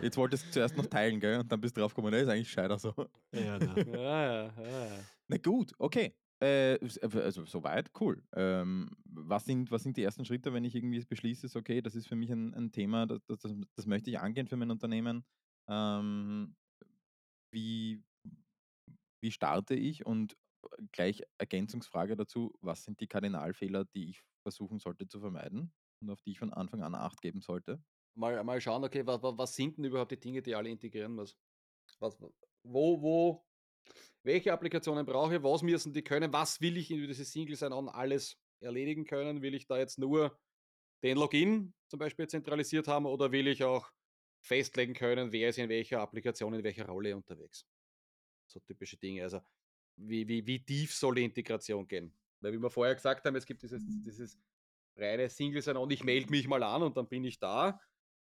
Jetzt 0.00 0.16
wolltest 0.16 0.46
du 0.46 0.50
zuerst 0.50 0.76
noch 0.76 0.86
teilen, 0.86 1.20
gell? 1.20 1.38
Und 1.38 1.52
dann 1.52 1.60
bist 1.60 1.76
du 1.76 1.80
drauf 1.80 1.94
gekommen, 1.94 2.12
ist 2.12 2.28
eigentlich 2.28 2.50
scheiter 2.50 2.76
so. 2.76 2.92
Ja, 3.30 3.56
ja, 3.58 3.76
ja, 3.76 4.42
ja. 4.46 4.88
Na 5.28 5.36
gut, 5.36 5.72
okay. 5.78 6.12
Äh, 6.42 6.80
also 6.90 7.44
soweit, 7.44 7.92
cool. 8.00 8.20
Ähm, 8.34 8.90
was, 9.04 9.44
sind, 9.44 9.70
was 9.70 9.84
sind 9.84 9.96
die 9.96 10.02
ersten 10.02 10.24
Schritte, 10.24 10.52
wenn 10.52 10.64
ich 10.64 10.74
irgendwie 10.74 11.04
beschließe, 11.04 11.46
ist 11.46 11.54
okay, 11.54 11.80
das 11.80 11.94
ist 11.94 12.08
für 12.08 12.16
mich 12.16 12.32
ein, 12.32 12.52
ein 12.54 12.72
Thema, 12.72 13.06
das, 13.06 13.20
das, 13.26 13.54
das, 13.76 13.86
möchte 13.86 14.10
ich 14.10 14.18
angehen 14.18 14.48
für 14.48 14.56
mein 14.56 14.72
Unternehmen. 14.72 15.24
Ähm, 15.68 16.56
wie, 17.52 18.02
wie 19.20 19.30
starte 19.30 19.74
ich? 19.74 20.06
Und 20.06 20.36
gleich 20.92 21.22
Ergänzungsfrage 21.38 22.16
dazu, 22.16 22.52
was 22.60 22.84
sind 22.84 23.00
die 23.00 23.08
Kardinalfehler, 23.08 23.84
die 23.84 24.10
ich 24.10 24.22
versuchen 24.42 24.78
sollte 24.78 25.06
zu 25.06 25.20
vermeiden 25.20 25.72
und 26.00 26.10
auf 26.10 26.20
die 26.22 26.32
ich 26.32 26.38
von 26.38 26.52
Anfang 26.52 26.82
an 26.82 26.94
Acht 26.94 27.20
geben 27.20 27.40
sollte? 27.40 27.82
Mal, 28.14 28.42
mal 28.44 28.60
schauen, 28.60 28.84
okay, 28.84 29.06
was, 29.06 29.20
was 29.22 29.54
sind 29.54 29.78
denn 29.78 29.84
überhaupt 29.84 30.12
die 30.12 30.20
Dinge, 30.20 30.42
die 30.42 30.54
alle 30.54 30.68
integrieren 30.68 31.14
muss? 31.14 31.36
Was, 31.98 32.18
wo, 32.64 33.02
wo, 33.02 33.46
welche 34.24 34.52
Applikationen 34.52 35.06
brauche 35.06 35.36
ich, 35.36 35.42
was 35.42 35.62
müssen 35.62 35.92
die 35.92 36.02
können, 36.02 36.32
was 36.32 36.60
will 36.60 36.76
ich 36.76 36.90
in 36.90 36.98
dieses 36.98 37.32
Single 37.32 37.56
Sign-On 37.56 37.88
alles 37.88 38.38
erledigen 38.60 39.04
können? 39.04 39.42
Will 39.42 39.54
ich 39.54 39.66
da 39.66 39.78
jetzt 39.78 39.98
nur 39.98 40.38
den 41.02 41.16
Login 41.16 41.74
zum 41.88 41.98
Beispiel 41.98 42.28
zentralisiert 42.28 42.86
haben 42.86 43.06
oder 43.06 43.32
will 43.32 43.48
ich 43.48 43.64
auch 43.64 43.90
festlegen 44.42 44.92
können, 44.92 45.32
wer 45.32 45.48
ist 45.48 45.58
in 45.58 45.68
welcher 45.68 46.00
Applikation, 46.00 46.52
in 46.52 46.64
welcher 46.64 46.86
Rolle 46.86 47.16
unterwegs. 47.16 47.64
So 48.46 48.60
typische 48.60 48.96
Dinge. 48.96 49.22
Also 49.22 49.40
wie, 49.96 50.26
wie, 50.26 50.46
wie 50.46 50.64
tief 50.64 50.94
soll 50.94 51.14
die 51.14 51.24
Integration 51.24 51.86
gehen? 51.86 52.12
Weil 52.40 52.52
wie 52.52 52.58
wir 52.58 52.70
vorher 52.70 52.94
gesagt 52.94 53.24
haben, 53.24 53.36
es 53.36 53.46
gibt 53.46 53.62
dieses, 53.62 53.82
dieses 54.04 54.38
reine 54.96 55.28
Single 55.28 55.62
sein 55.62 55.76
und 55.76 55.92
ich 55.92 56.02
melde 56.02 56.30
mich 56.30 56.48
mal 56.48 56.62
an 56.62 56.82
und 56.82 56.96
dann 56.96 57.08
bin 57.08 57.24
ich 57.24 57.38
da. 57.38 57.80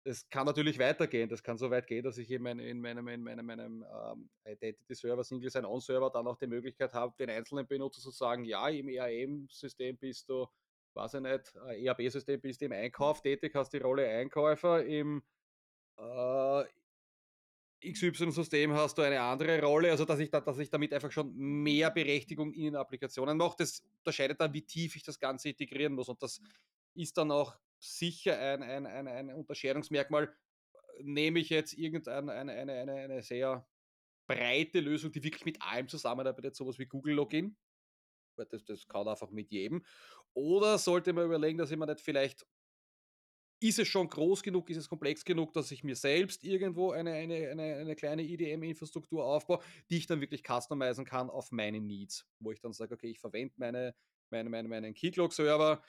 Das 0.04 0.28
kann 0.30 0.47
natürlich 0.47 0.80
weitergehen. 0.80 1.30
Das 1.30 1.43
kann 1.43 1.58
so 1.58 1.69
weit 1.69 1.88
gehen, 1.88 2.04
dass 2.04 2.17
ich 2.17 2.30
in 2.32 2.41
meinem, 2.41 2.60
in 2.60 2.82
meinem, 2.82 3.08
in 3.08 3.24
meinem, 3.24 3.45
meinem 3.45 3.86
ähm, 4.12 4.30
Identity 4.45 4.95
Server, 4.95 5.24
Single 5.24 5.50
Sign-On 5.50 5.80
Server 5.80 6.10
dann 6.10 6.28
auch 6.28 6.38
die 6.38 6.47
Möglichkeit 6.47 6.91
habe, 6.93 7.13
den 7.19 7.30
einzelnen 7.30 7.67
Benutzer 7.67 8.02
zu 8.02 8.10
sagen, 8.10 8.43
ja, 8.43 8.67
im 8.67 8.89
ERM-System 8.89 9.97
bist 9.97 10.28
du, 10.28 10.47
weiß 10.95 11.13
ich 11.15 11.21
nicht, 11.21 11.54
ERP-System 11.56 12.41
bist 12.41 12.62
du 12.62 12.65
im 12.65 12.71
Einkauf 12.71 13.21
tätig, 13.21 13.54
hast 13.54 13.71
die 13.74 13.78
Rolle 13.78 14.08
Einkäufer, 14.10 14.84
im 14.84 15.21
äh, 16.01 17.91
XY-System 17.91 18.73
hast 18.73 18.97
du 18.97 19.01
eine 19.01 19.21
andere 19.21 19.61
Rolle, 19.61 19.91
also 19.91 20.05
dass 20.05 20.19
ich, 20.19 20.29
da, 20.29 20.39
dass 20.39 20.59
ich 20.59 20.69
damit 20.69 20.93
einfach 20.93 21.11
schon 21.11 21.35
mehr 21.35 21.89
Berechtigung 21.89 22.53
in 22.53 22.65
den 22.65 22.75
Applikationen 22.75 23.37
mache. 23.37 23.55
Das 23.59 23.81
unterscheidet 23.99 24.39
dann, 24.39 24.53
wie 24.53 24.61
tief 24.61 24.95
ich 24.95 25.03
das 25.03 25.19
Ganze 25.19 25.49
integrieren 25.49 25.93
muss. 25.93 26.09
Und 26.09 26.21
das 26.21 26.39
ist 26.93 27.17
dann 27.17 27.31
auch 27.31 27.55
sicher 27.79 28.37
ein, 28.37 28.61
ein, 28.61 28.85
ein, 28.85 29.07
ein 29.07 29.33
Unterscheidungsmerkmal. 29.33 30.31
Nehme 31.01 31.39
ich 31.39 31.49
jetzt 31.49 31.73
irgendeine 31.73 32.31
eine, 32.31 32.51
eine, 32.51 32.73
eine, 32.73 32.93
eine 32.93 33.21
sehr 33.23 33.67
breite 34.27 34.79
Lösung, 34.79 35.11
die 35.11 35.23
wirklich 35.23 35.45
mit 35.45 35.61
allem 35.61 35.87
zusammenarbeitet, 35.87 36.55
sowas 36.55 36.77
wie 36.77 36.85
Google 36.85 37.15
Login. 37.15 37.57
Das, 38.35 38.63
das 38.63 38.87
kann 38.87 39.07
einfach 39.07 39.31
mit 39.31 39.51
jedem. 39.51 39.83
Oder 40.33 40.77
sollte 40.77 41.13
man 41.13 41.25
überlegen, 41.25 41.57
dass 41.57 41.71
ich 41.71 41.77
mir 41.77 41.87
nicht 41.87 42.01
vielleicht 42.01 42.45
ist 43.62 43.80
es 43.80 43.88
schon 43.88 44.10
groß 44.10 44.43
genug, 44.43 44.69
ist 44.69 44.78
es 44.78 44.89
komplex 44.89 45.24
genug, 45.24 45.54
dass 45.54 45.71
ich 45.71 45.84
mir 45.84 45.95
selbst 45.95 46.43
irgendwo 46.43 46.91
eine, 46.91 47.13
eine, 47.13 47.50
eine, 47.50 47.76
eine 47.78 47.95
kleine 47.95 48.24
IDM-Infrastruktur 48.24 49.24
aufbaue, 49.24 49.60
die 49.89 49.97
ich 50.00 50.08
dann 50.08 50.19
wirklich 50.21 50.43
customizen 50.43 51.06
kann 51.06 51.30
auf 51.30 51.52
meine 51.52 51.80
Needs, 51.80 52.28
wo 52.39 52.52
ich 52.52 52.60
dann 52.60 52.74
sage, 52.74 52.95
okay, 52.95 53.10
ich 53.12 53.19
verwende 53.19 53.54
meine, 53.58 53.95
meine, 54.32 54.50
meine, 54.50 54.67
meinen 54.67 54.93
Keycloak-Server, 54.93 55.84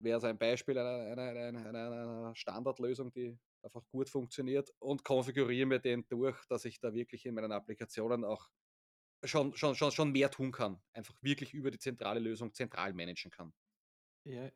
wäre 0.00 0.20
so 0.20 0.26
ein 0.26 0.38
Beispiel 0.38 0.78
einer, 0.78 1.22
einer, 1.22 1.40
einer, 1.40 1.68
einer 1.68 2.36
Standardlösung, 2.36 3.12
die 3.12 3.38
einfach 3.62 3.82
gut 3.88 4.08
funktioniert 4.08 4.70
und 4.78 5.04
konfiguriere 5.04 5.66
mir 5.66 5.78
den 5.80 6.06
durch, 6.08 6.44
dass 6.46 6.64
ich 6.64 6.80
da 6.80 6.94
wirklich 6.94 7.26
in 7.26 7.34
meinen 7.34 7.52
Applikationen 7.52 8.24
auch 8.24 8.48
schon, 9.24 9.56
schon, 9.56 9.74
schon, 9.76 9.92
schon 9.92 10.12
mehr 10.12 10.30
tun 10.30 10.52
kann. 10.52 10.82
Einfach 10.92 11.22
wirklich 11.22 11.54
über 11.54 11.70
die 11.70 11.78
zentrale 11.78 12.20
Lösung 12.20 12.54
zentral 12.54 12.94
managen 12.94 13.30
kann. 13.30 13.54
Ja, 14.24 14.50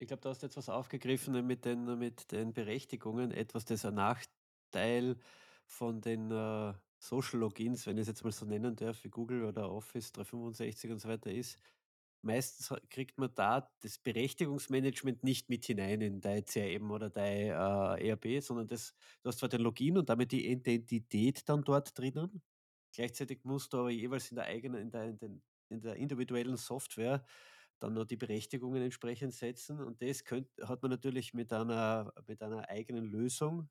ich 0.00 0.08
glaube, 0.08 0.22
du 0.22 0.30
hast 0.30 0.42
jetzt 0.42 0.56
was 0.56 0.68
aufgegriffen 0.70 1.46
mit 1.46 1.64
den, 1.66 1.98
mit 1.98 2.32
den 2.32 2.54
Berechtigungen, 2.54 3.30
etwas, 3.32 3.66
das 3.66 3.84
ein 3.84 3.94
Nachteil 3.94 5.16
von 5.66 6.00
den 6.00 6.30
äh, 6.30 6.72
Social 6.98 7.40
Logins, 7.40 7.86
wenn 7.86 7.98
ich 7.98 8.02
es 8.02 8.08
jetzt 8.08 8.24
mal 8.24 8.32
so 8.32 8.46
nennen 8.46 8.76
darf, 8.76 9.04
wie 9.04 9.10
Google 9.10 9.44
oder 9.44 9.70
Office 9.70 10.12
365 10.12 10.90
und 10.90 10.98
so 11.00 11.08
weiter 11.08 11.30
ist. 11.30 11.58
meistens 12.22 12.74
kriegt 12.90 13.18
man 13.18 13.34
da 13.34 13.70
das 13.80 13.98
Berechtigungsmanagement 13.98 15.24
nicht 15.24 15.50
mit 15.50 15.66
hinein 15.66 16.02
in 16.02 16.20
dein 16.20 16.44
CRM 16.46 16.90
oder 16.90 17.10
dein 17.10 17.48
äh, 17.48 18.08
ERP, 18.10 18.42
sondern 18.42 18.68
das, 18.68 18.94
du 19.22 19.28
hast 19.28 19.38
zwar 19.40 19.50
den 19.50 19.62
Login 19.62 19.98
und 19.98 20.08
damit 20.08 20.32
die 20.32 20.46
Identität 20.50 21.48
dann 21.48 21.64
dort 21.64 21.98
drinnen. 21.98 22.42
Gleichzeitig 22.94 23.44
musst 23.44 23.72
du 23.72 23.80
aber 23.80 23.90
jeweils 23.90 24.30
in 24.30 24.36
der 24.36 24.46
eigenen, 24.46 24.82
in 24.82 24.90
der, 24.90 25.04
in, 25.04 25.18
den, 25.18 25.42
in 25.70 25.80
der 25.82 25.96
individuellen 25.96 26.56
Software 26.56 27.24
dann 27.80 27.94
noch 27.94 28.04
die 28.06 28.16
Berechtigungen 28.16 28.82
entsprechend 28.82 29.34
setzen. 29.34 29.80
Und 29.80 30.02
das 30.02 30.24
könnt, 30.24 30.48
hat 30.62 30.82
man 30.82 30.90
natürlich 30.90 31.34
mit 31.34 31.52
einer, 31.52 32.12
mit 32.26 32.42
einer 32.42 32.68
eigenen 32.68 33.04
Lösung, 33.04 33.68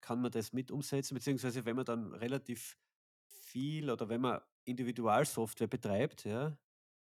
kann 0.00 0.20
man 0.20 0.30
das 0.30 0.52
mit 0.52 0.70
umsetzen, 0.70 1.14
beziehungsweise 1.14 1.64
wenn 1.64 1.76
man 1.76 1.84
dann 1.84 2.12
relativ 2.14 2.78
viel 3.26 3.90
oder 3.90 4.08
wenn 4.08 4.20
man 4.20 4.40
Individualsoftware 4.64 5.66
betreibt, 5.68 6.24
ja, 6.24 6.56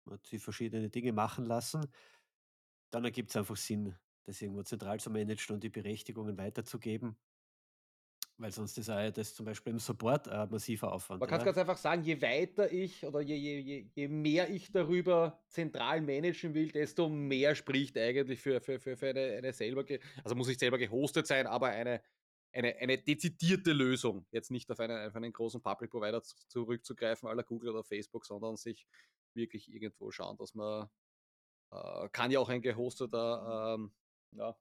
man 0.05 0.19
die 0.31 0.39
verschiedene 0.39 0.91
Dinge 0.91 1.13
machen 1.13 1.45
lassen, 1.47 1.87
dann 2.91 3.05
ergibt 3.05 3.31
es 3.31 3.37
einfach 3.37 3.57
Sinn, 3.57 3.97
das 4.25 4.41
irgendwo 4.43 4.63
zentral 4.63 5.01
zu 5.01 5.11
managen 5.11 5.55
und 5.55 5.65
die 5.65 5.71
Berechtigungen 5.71 6.37
weiterzugeben. 6.39 7.17
Weil 8.41 8.53
sonst 8.53 8.79
ist 8.79 8.89
auch 8.89 9.11
das 9.11 9.35
zum 9.35 9.47
Beispiel 9.47 9.73
im 9.73 9.81
Support 9.81 10.29
ein 10.29 10.49
massiver 10.49 10.93
Aufwand. 10.93 11.19
Man 11.19 11.29
kann 11.29 11.41
es 11.41 11.45
ganz 11.45 11.59
einfach 11.59 11.77
sagen, 11.77 12.05
je 12.05 12.23
weiter 12.23 12.71
ich 12.71 13.05
oder 13.05 13.21
je, 13.21 13.35
je, 13.35 13.91
je 13.93 14.09
mehr 14.09 14.49
ich 14.49 14.71
darüber 14.71 15.43
zentral 15.49 16.01
managen 16.01 16.55
will, 16.55 16.71
desto 16.71 17.09
mehr 17.09 17.57
spricht 17.57 17.99
eigentlich 17.99 18.41
für, 18.41 18.61
für, 18.61 18.79
für, 18.79 18.97
für 18.97 19.09
eine, 19.09 19.39
eine 19.39 19.53
selber, 19.53 19.85
also 20.23 20.37
muss 20.37 20.49
ich 20.49 20.57
selber 20.57 20.79
gehostet 20.79 21.27
sein, 21.27 21.49
aber 21.49 21.67
eine, 21.71 22.01
eine, 22.53 22.77
eine 22.77 22.99
dezidierte 22.99 23.73
Lösung, 23.73 24.25
jetzt 24.31 24.53
nicht 24.53 24.71
auf 24.71 24.79
einen, 24.79 25.09
auf 25.09 25.17
einen 25.17 25.33
großen 25.33 25.61
Public 25.61 25.91
Provider 25.91 26.23
zurückzugreifen, 26.23 27.29
aller 27.29 27.43
Google 27.43 27.71
oder 27.71 27.83
Facebook, 27.83 28.25
sondern 28.25 28.57
sich 28.57 28.87
wirklich 29.35 29.69
irgendwo 29.69 30.13
schauen, 30.13 30.37
dass 30.37 30.55
man, 30.55 30.89
äh, 31.73 32.09
kann 32.11 32.31
ja 32.31 32.39
auch 32.39 32.49
ein 32.49 32.63
gehosteter, 32.63 33.75
ähm, 33.75 33.93
ja, 34.31 34.57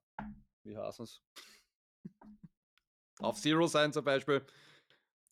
wie 0.64 0.76
heißt 0.76 0.98
es? 0.98 1.22
Auf 3.20 3.40
Zero 3.40 3.66
sein 3.66 3.92
zum 3.92 4.04
Beispiel. 4.04 4.44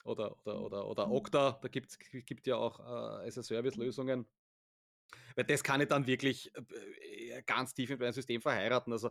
Oder, 0.05 0.37
oder, 0.47 0.61
oder, 0.61 0.87
oder 0.87 1.11
Okta, 1.11 1.59
da 1.61 1.69
gibt 1.69 1.91
es 1.91 1.99
gibt 1.99 2.47
ja 2.47 2.57
auch 2.57 2.79
äh, 2.79 3.27
as-a-Service-Lösungen. 3.27 4.27
Weil 5.35 5.45
das 5.45 5.63
kann 5.63 5.81
ich 5.81 5.89
dann 5.89 6.07
wirklich 6.07 6.53
äh, 6.55 7.43
ganz 7.43 7.75
tief 7.75 7.91
in 7.91 7.99
mein 7.99 8.13
System 8.13 8.41
verheiraten. 8.41 8.93
Also 8.93 9.11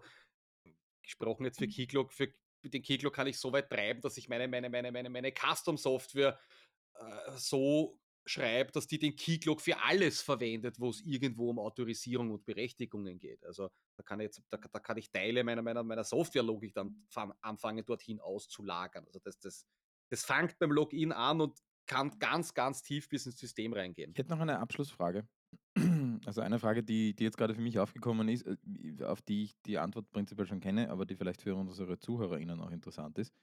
gesprochen 1.03 1.45
jetzt 1.45 1.59
für 1.59 1.67
Keylog, 1.67 2.13
für 2.13 2.33
den 2.63 2.81
Keylog 2.81 3.13
kann 3.13 3.27
ich 3.27 3.37
so 3.37 3.51
weit 3.51 3.69
treiben, 3.69 4.01
dass 4.01 4.17
ich 4.17 4.29
meine, 4.29 4.47
meine, 4.47 4.69
meine, 4.69 4.91
meine, 4.91 5.09
meine 5.09 5.31
Custom-Software 5.31 6.39
äh, 6.95 7.31
so 7.35 7.99
schreibe, 8.25 8.71
dass 8.71 8.87
die 8.87 8.97
den 8.97 9.15
Keylog 9.15 9.61
für 9.61 9.79
alles 9.81 10.21
verwendet, 10.21 10.79
wo 10.79 10.89
es 10.89 11.01
irgendwo 11.01 11.49
um 11.49 11.59
Autorisierung 11.59 12.31
und 12.31 12.45
Berechtigungen 12.45 13.19
geht. 13.19 13.43
Also 13.45 13.69
da 13.95 14.03
kann 14.03 14.19
ich, 14.19 14.25
jetzt, 14.25 14.41
da, 14.49 14.57
da 14.57 14.79
kann 14.79 14.97
ich 14.97 15.11
Teile 15.11 15.43
meiner, 15.43 15.61
meiner, 15.61 15.83
meiner 15.83 16.03
Software-Logik 16.03 16.73
dann 16.73 17.05
anfangen, 17.41 17.85
dorthin 17.85 18.19
auszulagern. 18.19 19.05
Also 19.05 19.19
das, 19.19 19.39
das, 19.39 19.65
das 20.09 20.25
fängt 20.25 20.57
beim 20.57 20.71
Login 20.71 21.11
an 21.11 21.41
und 21.41 21.59
kann 21.87 22.17
ganz, 22.17 22.53
ganz 22.53 22.81
tief 22.81 23.07
bis 23.09 23.27
ins 23.27 23.37
System 23.37 23.73
reingehen. 23.73 24.11
Ich 24.11 24.17
hätte 24.17 24.31
noch 24.31 24.39
eine 24.39 24.59
Abschlussfrage. 24.59 25.27
Also 26.25 26.41
eine 26.41 26.57
Frage, 26.57 26.81
die, 26.81 27.13
die 27.13 27.23
jetzt 27.23 27.37
gerade 27.37 27.53
für 27.53 27.61
mich 27.61 27.77
aufgekommen 27.77 28.29
ist, 28.29 28.47
äh, 28.47 29.03
auf 29.03 29.21
die 29.21 29.43
ich 29.43 29.53
die 29.65 29.77
Antwort 29.77 30.09
prinzipiell 30.11 30.47
schon 30.47 30.61
kenne, 30.61 30.89
aber 30.89 31.05
die 31.05 31.15
vielleicht 31.15 31.41
für 31.41 31.53
unsere 31.53 31.99
ZuhörerInnen 31.99 32.61
auch 32.61 32.71
interessant 32.71 33.19
ist. 33.19 33.33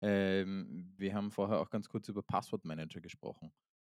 Ähm, 0.00 0.94
wir 0.96 1.12
haben 1.12 1.32
vorher 1.32 1.60
auch 1.60 1.68
ganz 1.68 1.88
kurz 1.88 2.08
über 2.08 2.22
Passwortmanager 2.22 3.00
gesprochen. 3.00 3.52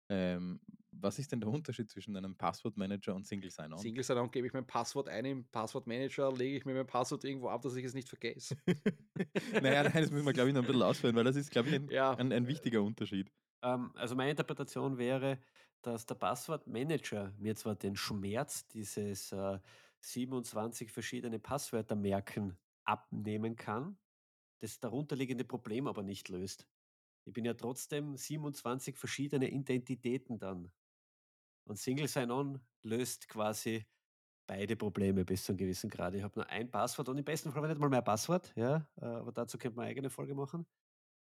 Ähm, 0.08 0.60
was 1.00 1.18
ist 1.18 1.32
denn 1.32 1.40
der 1.40 1.50
Unterschied 1.50 1.90
zwischen 1.90 2.16
einem 2.16 2.36
Passwortmanager 2.36 3.14
und 3.14 3.26
Single 3.26 3.50
Sign-On? 3.50 3.78
Single 3.78 4.02
Sign-On 4.02 4.30
gebe 4.30 4.46
ich 4.46 4.52
mein 4.52 4.66
Passwort 4.66 5.08
ein, 5.08 5.24
im 5.24 5.44
Passwortmanager 5.44 6.32
lege 6.32 6.56
ich 6.56 6.64
mir 6.64 6.74
mein 6.74 6.86
Passwort 6.86 7.24
irgendwo 7.24 7.48
ab, 7.48 7.62
dass 7.62 7.76
ich 7.76 7.84
es 7.84 7.94
nicht 7.94 8.08
vergesse. 8.08 8.56
naja, 9.62 9.82
nein, 9.82 9.92
das 9.92 10.10
müssen 10.10 10.26
wir, 10.26 10.32
glaube 10.32 10.48
ich, 10.48 10.54
noch 10.54 10.62
ein 10.62 10.66
bisschen 10.66 10.82
ausführen, 10.82 11.14
weil 11.16 11.24
das 11.24 11.36
ist, 11.36 11.50
glaube 11.50 11.68
ich, 11.68 11.74
ein, 11.74 11.88
ja. 11.90 12.14
ein, 12.14 12.32
ein 12.32 12.46
wichtiger 12.46 12.82
Unterschied. 12.82 13.30
Ähm, 13.62 13.90
also 13.94 14.14
meine 14.14 14.30
Interpretation 14.30 14.98
wäre, 14.98 15.38
dass 15.82 16.06
der 16.06 16.14
Passwortmanager 16.14 17.32
mir 17.38 17.54
zwar 17.56 17.74
den 17.74 17.96
Schmerz 17.96 18.66
dieses 18.68 19.32
äh, 19.32 19.58
27 20.00 20.90
verschiedene 20.90 21.38
Passwörter 21.38 21.94
merken 21.94 22.56
abnehmen 22.84 23.56
kann, 23.56 23.98
das 24.60 24.80
darunterliegende 24.80 25.44
Problem 25.44 25.86
aber 25.86 26.02
nicht 26.02 26.28
löst. 26.28 26.66
Ich 27.26 27.32
bin 27.32 27.44
ja 27.44 27.54
trotzdem 27.54 28.16
27 28.16 28.96
verschiedene 28.96 29.50
Identitäten 29.50 30.38
dann. 30.38 30.72
Und 31.64 31.76
Single 31.76 32.06
Sign-On 32.06 32.60
löst 32.82 33.28
quasi 33.28 33.84
beide 34.46 34.76
Probleme 34.76 35.24
bis 35.24 35.44
zu 35.44 35.52
einem 35.52 35.58
gewissen 35.58 35.90
Grad. 35.90 36.14
Ich 36.14 36.22
habe 36.22 36.38
nur 36.38 36.48
ein 36.48 36.70
Passwort 36.70 37.08
und 37.08 37.18
im 37.18 37.24
besten 37.24 37.50
Fall 37.50 37.66
nicht 37.66 37.80
mal 37.80 37.90
mehr 37.90 38.02
Passwort, 38.02 38.52
ja, 38.56 38.88
äh, 38.96 39.04
aber 39.04 39.32
dazu 39.32 39.58
könnte 39.58 39.76
man 39.76 39.84
eine 39.84 39.90
eigene 39.90 40.10
Folge 40.10 40.34
machen. 40.36 40.66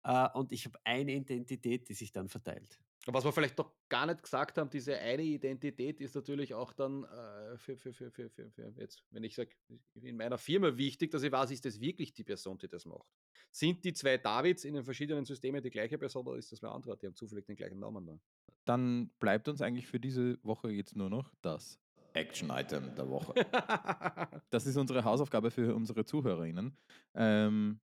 Äh, 0.04 0.28
und 0.34 0.52
ich 0.52 0.64
habe 0.66 0.78
eine 0.84 1.12
Identität, 1.12 1.88
die 1.88 1.94
sich 1.94 2.12
dann 2.12 2.28
verteilt. 2.28 2.80
Was 3.06 3.24
wir 3.24 3.32
vielleicht 3.32 3.56
noch 3.58 3.72
gar 3.88 4.06
nicht 4.06 4.22
gesagt 4.22 4.58
haben, 4.58 4.68
diese 4.68 4.98
eine 4.98 5.22
Identität 5.22 6.00
ist 6.00 6.14
natürlich 6.14 6.54
auch 6.54 6.72
dann 6.72 7.04
äh, 7.04 7.56
für, 7.56 7.76
für, 7.76 7.92
für, 7.92 8.10
für, 8.10 8.28
für, 8.28 8.50
für 8.50 8.74
jetzt, 8.78 9.04
wenn 9.10 9.22
ich 9.22 9.34
sage, 9.34 9.50
in 9.94 10.16
meiner 10.16 10.38
Firma 10.38 10.76
wichtig, 10.76 11.12
dass 11.12 11.22
ich 11.22 11.30
weiß, 11.30 11.50
ist 11.52 11.64
das 11.64 11.80
wirklich 11.80 12.12
die 12.14 12.24
Person, 12.24 12.58
die 12.58 12.68
das 12.68 12.84
macht. 12.84 13.06
Sind 13.50 13.84
die 13.84 13.92
zwei 13.92 14.18
Davids 14.18 14.64
in 14.64 14.74
den 14.74 14.84
verschiedenen 14.84 15.24
Systemen 15.24 15.62
die 15.62 15.70
gleiche 15.70 15.98
Person 15.98 16.26
oder 16.26 16.38
ist 16.38 16.50
das 16.50 16.60
wer 16.62 16.72
andere? 16.72 16.96
Die 16.96 17.06
haben 17.06 17.14
zufällig 17.14 17.46
den 17.46 17.56
gleichen 17.56 17.78
Namen 17.78 18.06
da. 18.06 18.18
Dann 18.64 19.10
bleibt 19.20 19.48
uns 19.48 19.62
eigentlich 19.62 19.86
für 19.86 20.00
diese 20.00 20.38
Woche 20.42 20.70
jetzt 20.70 20.96
nur 20.96 21.08
noch 21.08 21.32
das 21.42 21.78
Action-Item 22.12 22.94
der 22.96 23.08
Woche. 23.08 23.34
das 24.50 24.66
ist 24.66 24.76
unsere 24.76 25.04
Hausaufgabe 25.04 25.50
für 25.50 25.74
unsere 25.74 26.04
ZuhörerInnen. 26.04 26.76
Ähm, 27.14 27.80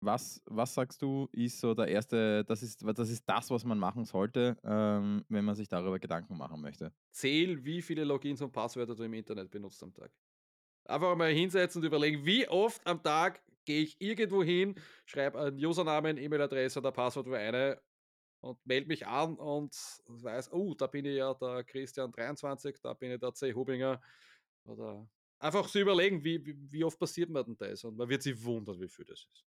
was, 0.00 0.42
was 0.46 0.74
sagst 0.74 1.02
du, 1.02 1.28
ist 1.32 1.60
so 1.60 1.74
der 1.74 1.88
erste, 1.88 2.44
das 2.44 2.62
ist, 2.62 2.82
das 2.82 3.10
ist 3.10 3.24
das, 3.26 3.50
was 3.50 3.64
man 3.64 3.78
machen 3.78 4.04
sollte, 4.04 4.56
ähm, 4.64 5.24
wenn 5.28 5.44
man 5.44 5.54
sich 5.54 5.68
darüber 5.68 5.98
Gedanken 5.98 6.36
machen 6.36 6.60
möchte? 6.60 6.92
Zähl, 7.10 7.64
wie 7.64 7.82
viele 7.82 8.04
Logins 8.04 8.42
und 8.42 8.52
Passwörter 8.52 8.94
du 8.94 9.02
im 9.04 9.14
Internet 9.14 9.50
benutzt 9.50 9.82
am 9.82 9.92
Tag. 9.92 10.12
Einfach 10.84 11.16
mal 11.16 11.32
hinsetzen 11.32 11.80
und 11.82 11.86
überlegen, 11.86 12.24
wie 12.24 12.46
oft 12.48 12.86
am 12.86 13.02
Tag 13.02 13.42
gehe 13.64 13.82
ich 13.82 14.00
irgendwo 14.00 14.42
hin, 14.42 14.76
schreibe 15.04 15.40
einen 15.40 15.64
Usernamen, 15.64 16.16
E-Mail-Adresse 16.16 16.78
oder 16.78 16.92
Passwort 16.92 17.26
für 17.26 17.38
eine 17.38 17.80
und 18.40 18.64
melde 18.64 18.86
mich 18.86 19.06
an 19.06 19.36
und 19.36 19.74
weiß, 20.06 20.52
oh, 20.52 20.74
da 20.74 20.86
bin 20.86 21.04
ich 21.04 21.16
ja 21.16 21.34
der 21.34 21.66
Christian23, 21.66 22.80
da 22.82 22.94
bin 22.94 23.10
ich 23.10 23.18
der 23.18 23.34
C. 23.34 23.52
Hubinger. 23.52 24.00
Oder 24.64 25.08
einfach 25.38 25.68
so 25.68 25.78
überlegen, 25.78 26.22
wie, 26.24 26.44
wie, 26.44 26.56
wie 26.72 26.84
oft 26.84 26.98
passiert 26.98 27.30
mir 27.30 27.44
denn 27.44 27.56
das? 27.56 27.84
Und 27.84 27.96
man 27.96 28.08
wird 28.08 28.22
sich 28.22 28.42
wundern, 28.42 28.80
wie 28.80 28.88
viel 28.88 29.04
das 29.04 29.26
ist. 29.32 29.44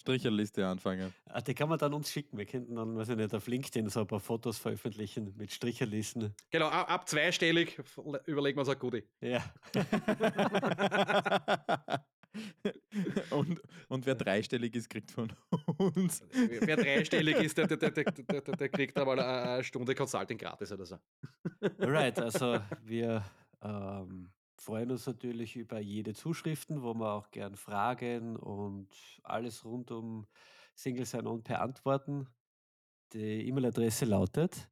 Stricherliste 0.00 0.66
anfangen. 0.66 1.14
Ah, 1.26 1.42
die 1.42 1.54
kann 1.54 1.68
man 1.68 1.78
dann 1.78 1.92
uns 1.92 2.10
schicken. 2.10 2.38
Wir 2.38 2.46
könnten 2.46 2.74
dann, 2.74 2.96
weiß 2.96 3.10
ich 3.10 3.16
nicht, 3.16 3.34
auf 3.34 3.46
LinkedIn 3.46 3.90
so 3.90 4.00
ein 4.00 4.06
paar 4.06 4.18
Fotos 4.18 4.56
veröffentlichen 4.56 5.34
mit 5.36 5.52
Stricherlisten. 5.52 6.34
Genau, 6.50 6.68
ab, 6.68 6.90
ab 6.90 7.06
zweistellig 7.06 7.78
überlegen 8.24 8.56
wir 8.56 8.60
uns 8.60 8.70
ein 8.70 8.78
Goodie. 8.78 9.04
Ja. 9.20 9.44
und, 13.30 13.60
und 13.88 14.06
wer 14.06 14.14
dreistellig 14.14 14.74
ist, 14.74 14.88
kriegt 14.88 15.10
von 15.10 15.30
uns. 15.76 16.22
Wer 16.32 16.76
dreistellig 16.76 17.36
ist, 17.36 17.58
der, 17.58 17.66
der, 17.66 17.76
der, 17.76 17.90
der, 17.90 18.40
der 18.40 18.68
kriegt 18.70 18.96
einmal 18.96 19.20
eine 19.20 19.62
Stunde 19.62 19.94
Consulting 19.94 20.38
gratis 20.38 20.72
oder 20.72 20.86
so. 20.86 20.96
Right, 21.78 22.18
also 22.18 22.58
wir 22.84 23.22
ähm, 23.62 24.30
freuen 24.60 24.90
uns 24.90 25.06
natürlich 25.06 25.56
über 25.56 25.80
jede 25.80 26.12
Zuschriften, 26.12 26.82
wo 26.82 26.94
wir 26.94 27.12
auch 27.12 27.30
gern 27.30 27.56
Fragen 27.56 28.36
und 28.36 28.88
alles 29.22 29.64
rund 29.64 29.90
um 29.90 30.26
Single 30.74 31.06
Sign-On 31.06 31.42
beantworten. 31.42 32.28
Die 33.12 33.48
E-Mail-Adresse 33.48 34.04
lautet 34.04 34.68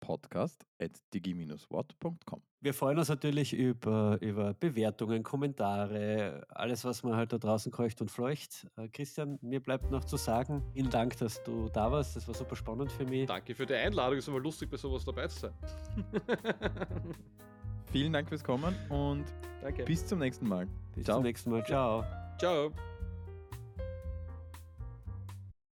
podcast 0.00 0.64
at 0.78 0.92
digi-wort.com. 1.12 2.42
Wir 2.62 2.74
freuen 2.74 2.98
uns 2.98 3.08
natürlich 3.08 3.52
über, 3.52 4.18
über 4.20 4.54
Bewertungen, 4.54 5.22
Kommentare, 5.22 6.46
alles, 6.50 6.84
was 6.84 7.02
man 7.02 7.16
halt 7.16 7.32
da 7.32 7.38
draußen 7.38 7.72
kreucht 7.72 8.00
und 8.00 8.10
fleucht. 8.10 8.66
Äh, 8.76 8.88
Christian, 8.88 9.38
mir 9.42 9.60
bleibt 9.60 9.90
noch 9.90 10.04
zu 10.04 10.16
sagen, 10.16 10.62
vielen 10.72 10.90
Dank, 10.90 11.16
dass 11.18 11.42
du 11.44 11.68
da 11.70 11.90
warst. 11.90 12.16
Das 12.16 12.28
war 12.28 12.34
super 12.34 12.56
spannend 12.56 12.92
für 12.92 13.04
mich. 13.04 13.26
Danke 13.26 13.54
für 13.54 13.66
die 13.66 13.74
Einladung. 13.74 14.18
Es 14.18 14.24
ist 14.24 14.28
immer 14.28 14.40
lustig, 14.40 14.70
bei 14.70 14.76
sowas 14.76 15.04
dabei 15.04 15.28
zu 15.28 15.40
sein. 15.40 15.54
Vielen 17.92 18.12
Dank 18.12 18.28
fürs 18.28 18.44
Kommen 18.44 18.74
und 18.88 19.24
Danke. 19.62 19.84
bis 19.84 20.06
zum 20.06 20.18
nächsten 20.18 20.48
Mal. 20.48 20.66
Bis 20.94 21.04
Ciao. 21.04 21.16
zum 21.16 21.24
nächsten 21.24 21.50
Mal. 21.50 21.64
Ciao. 21.64 22.04
Ciao. 22.38 22.72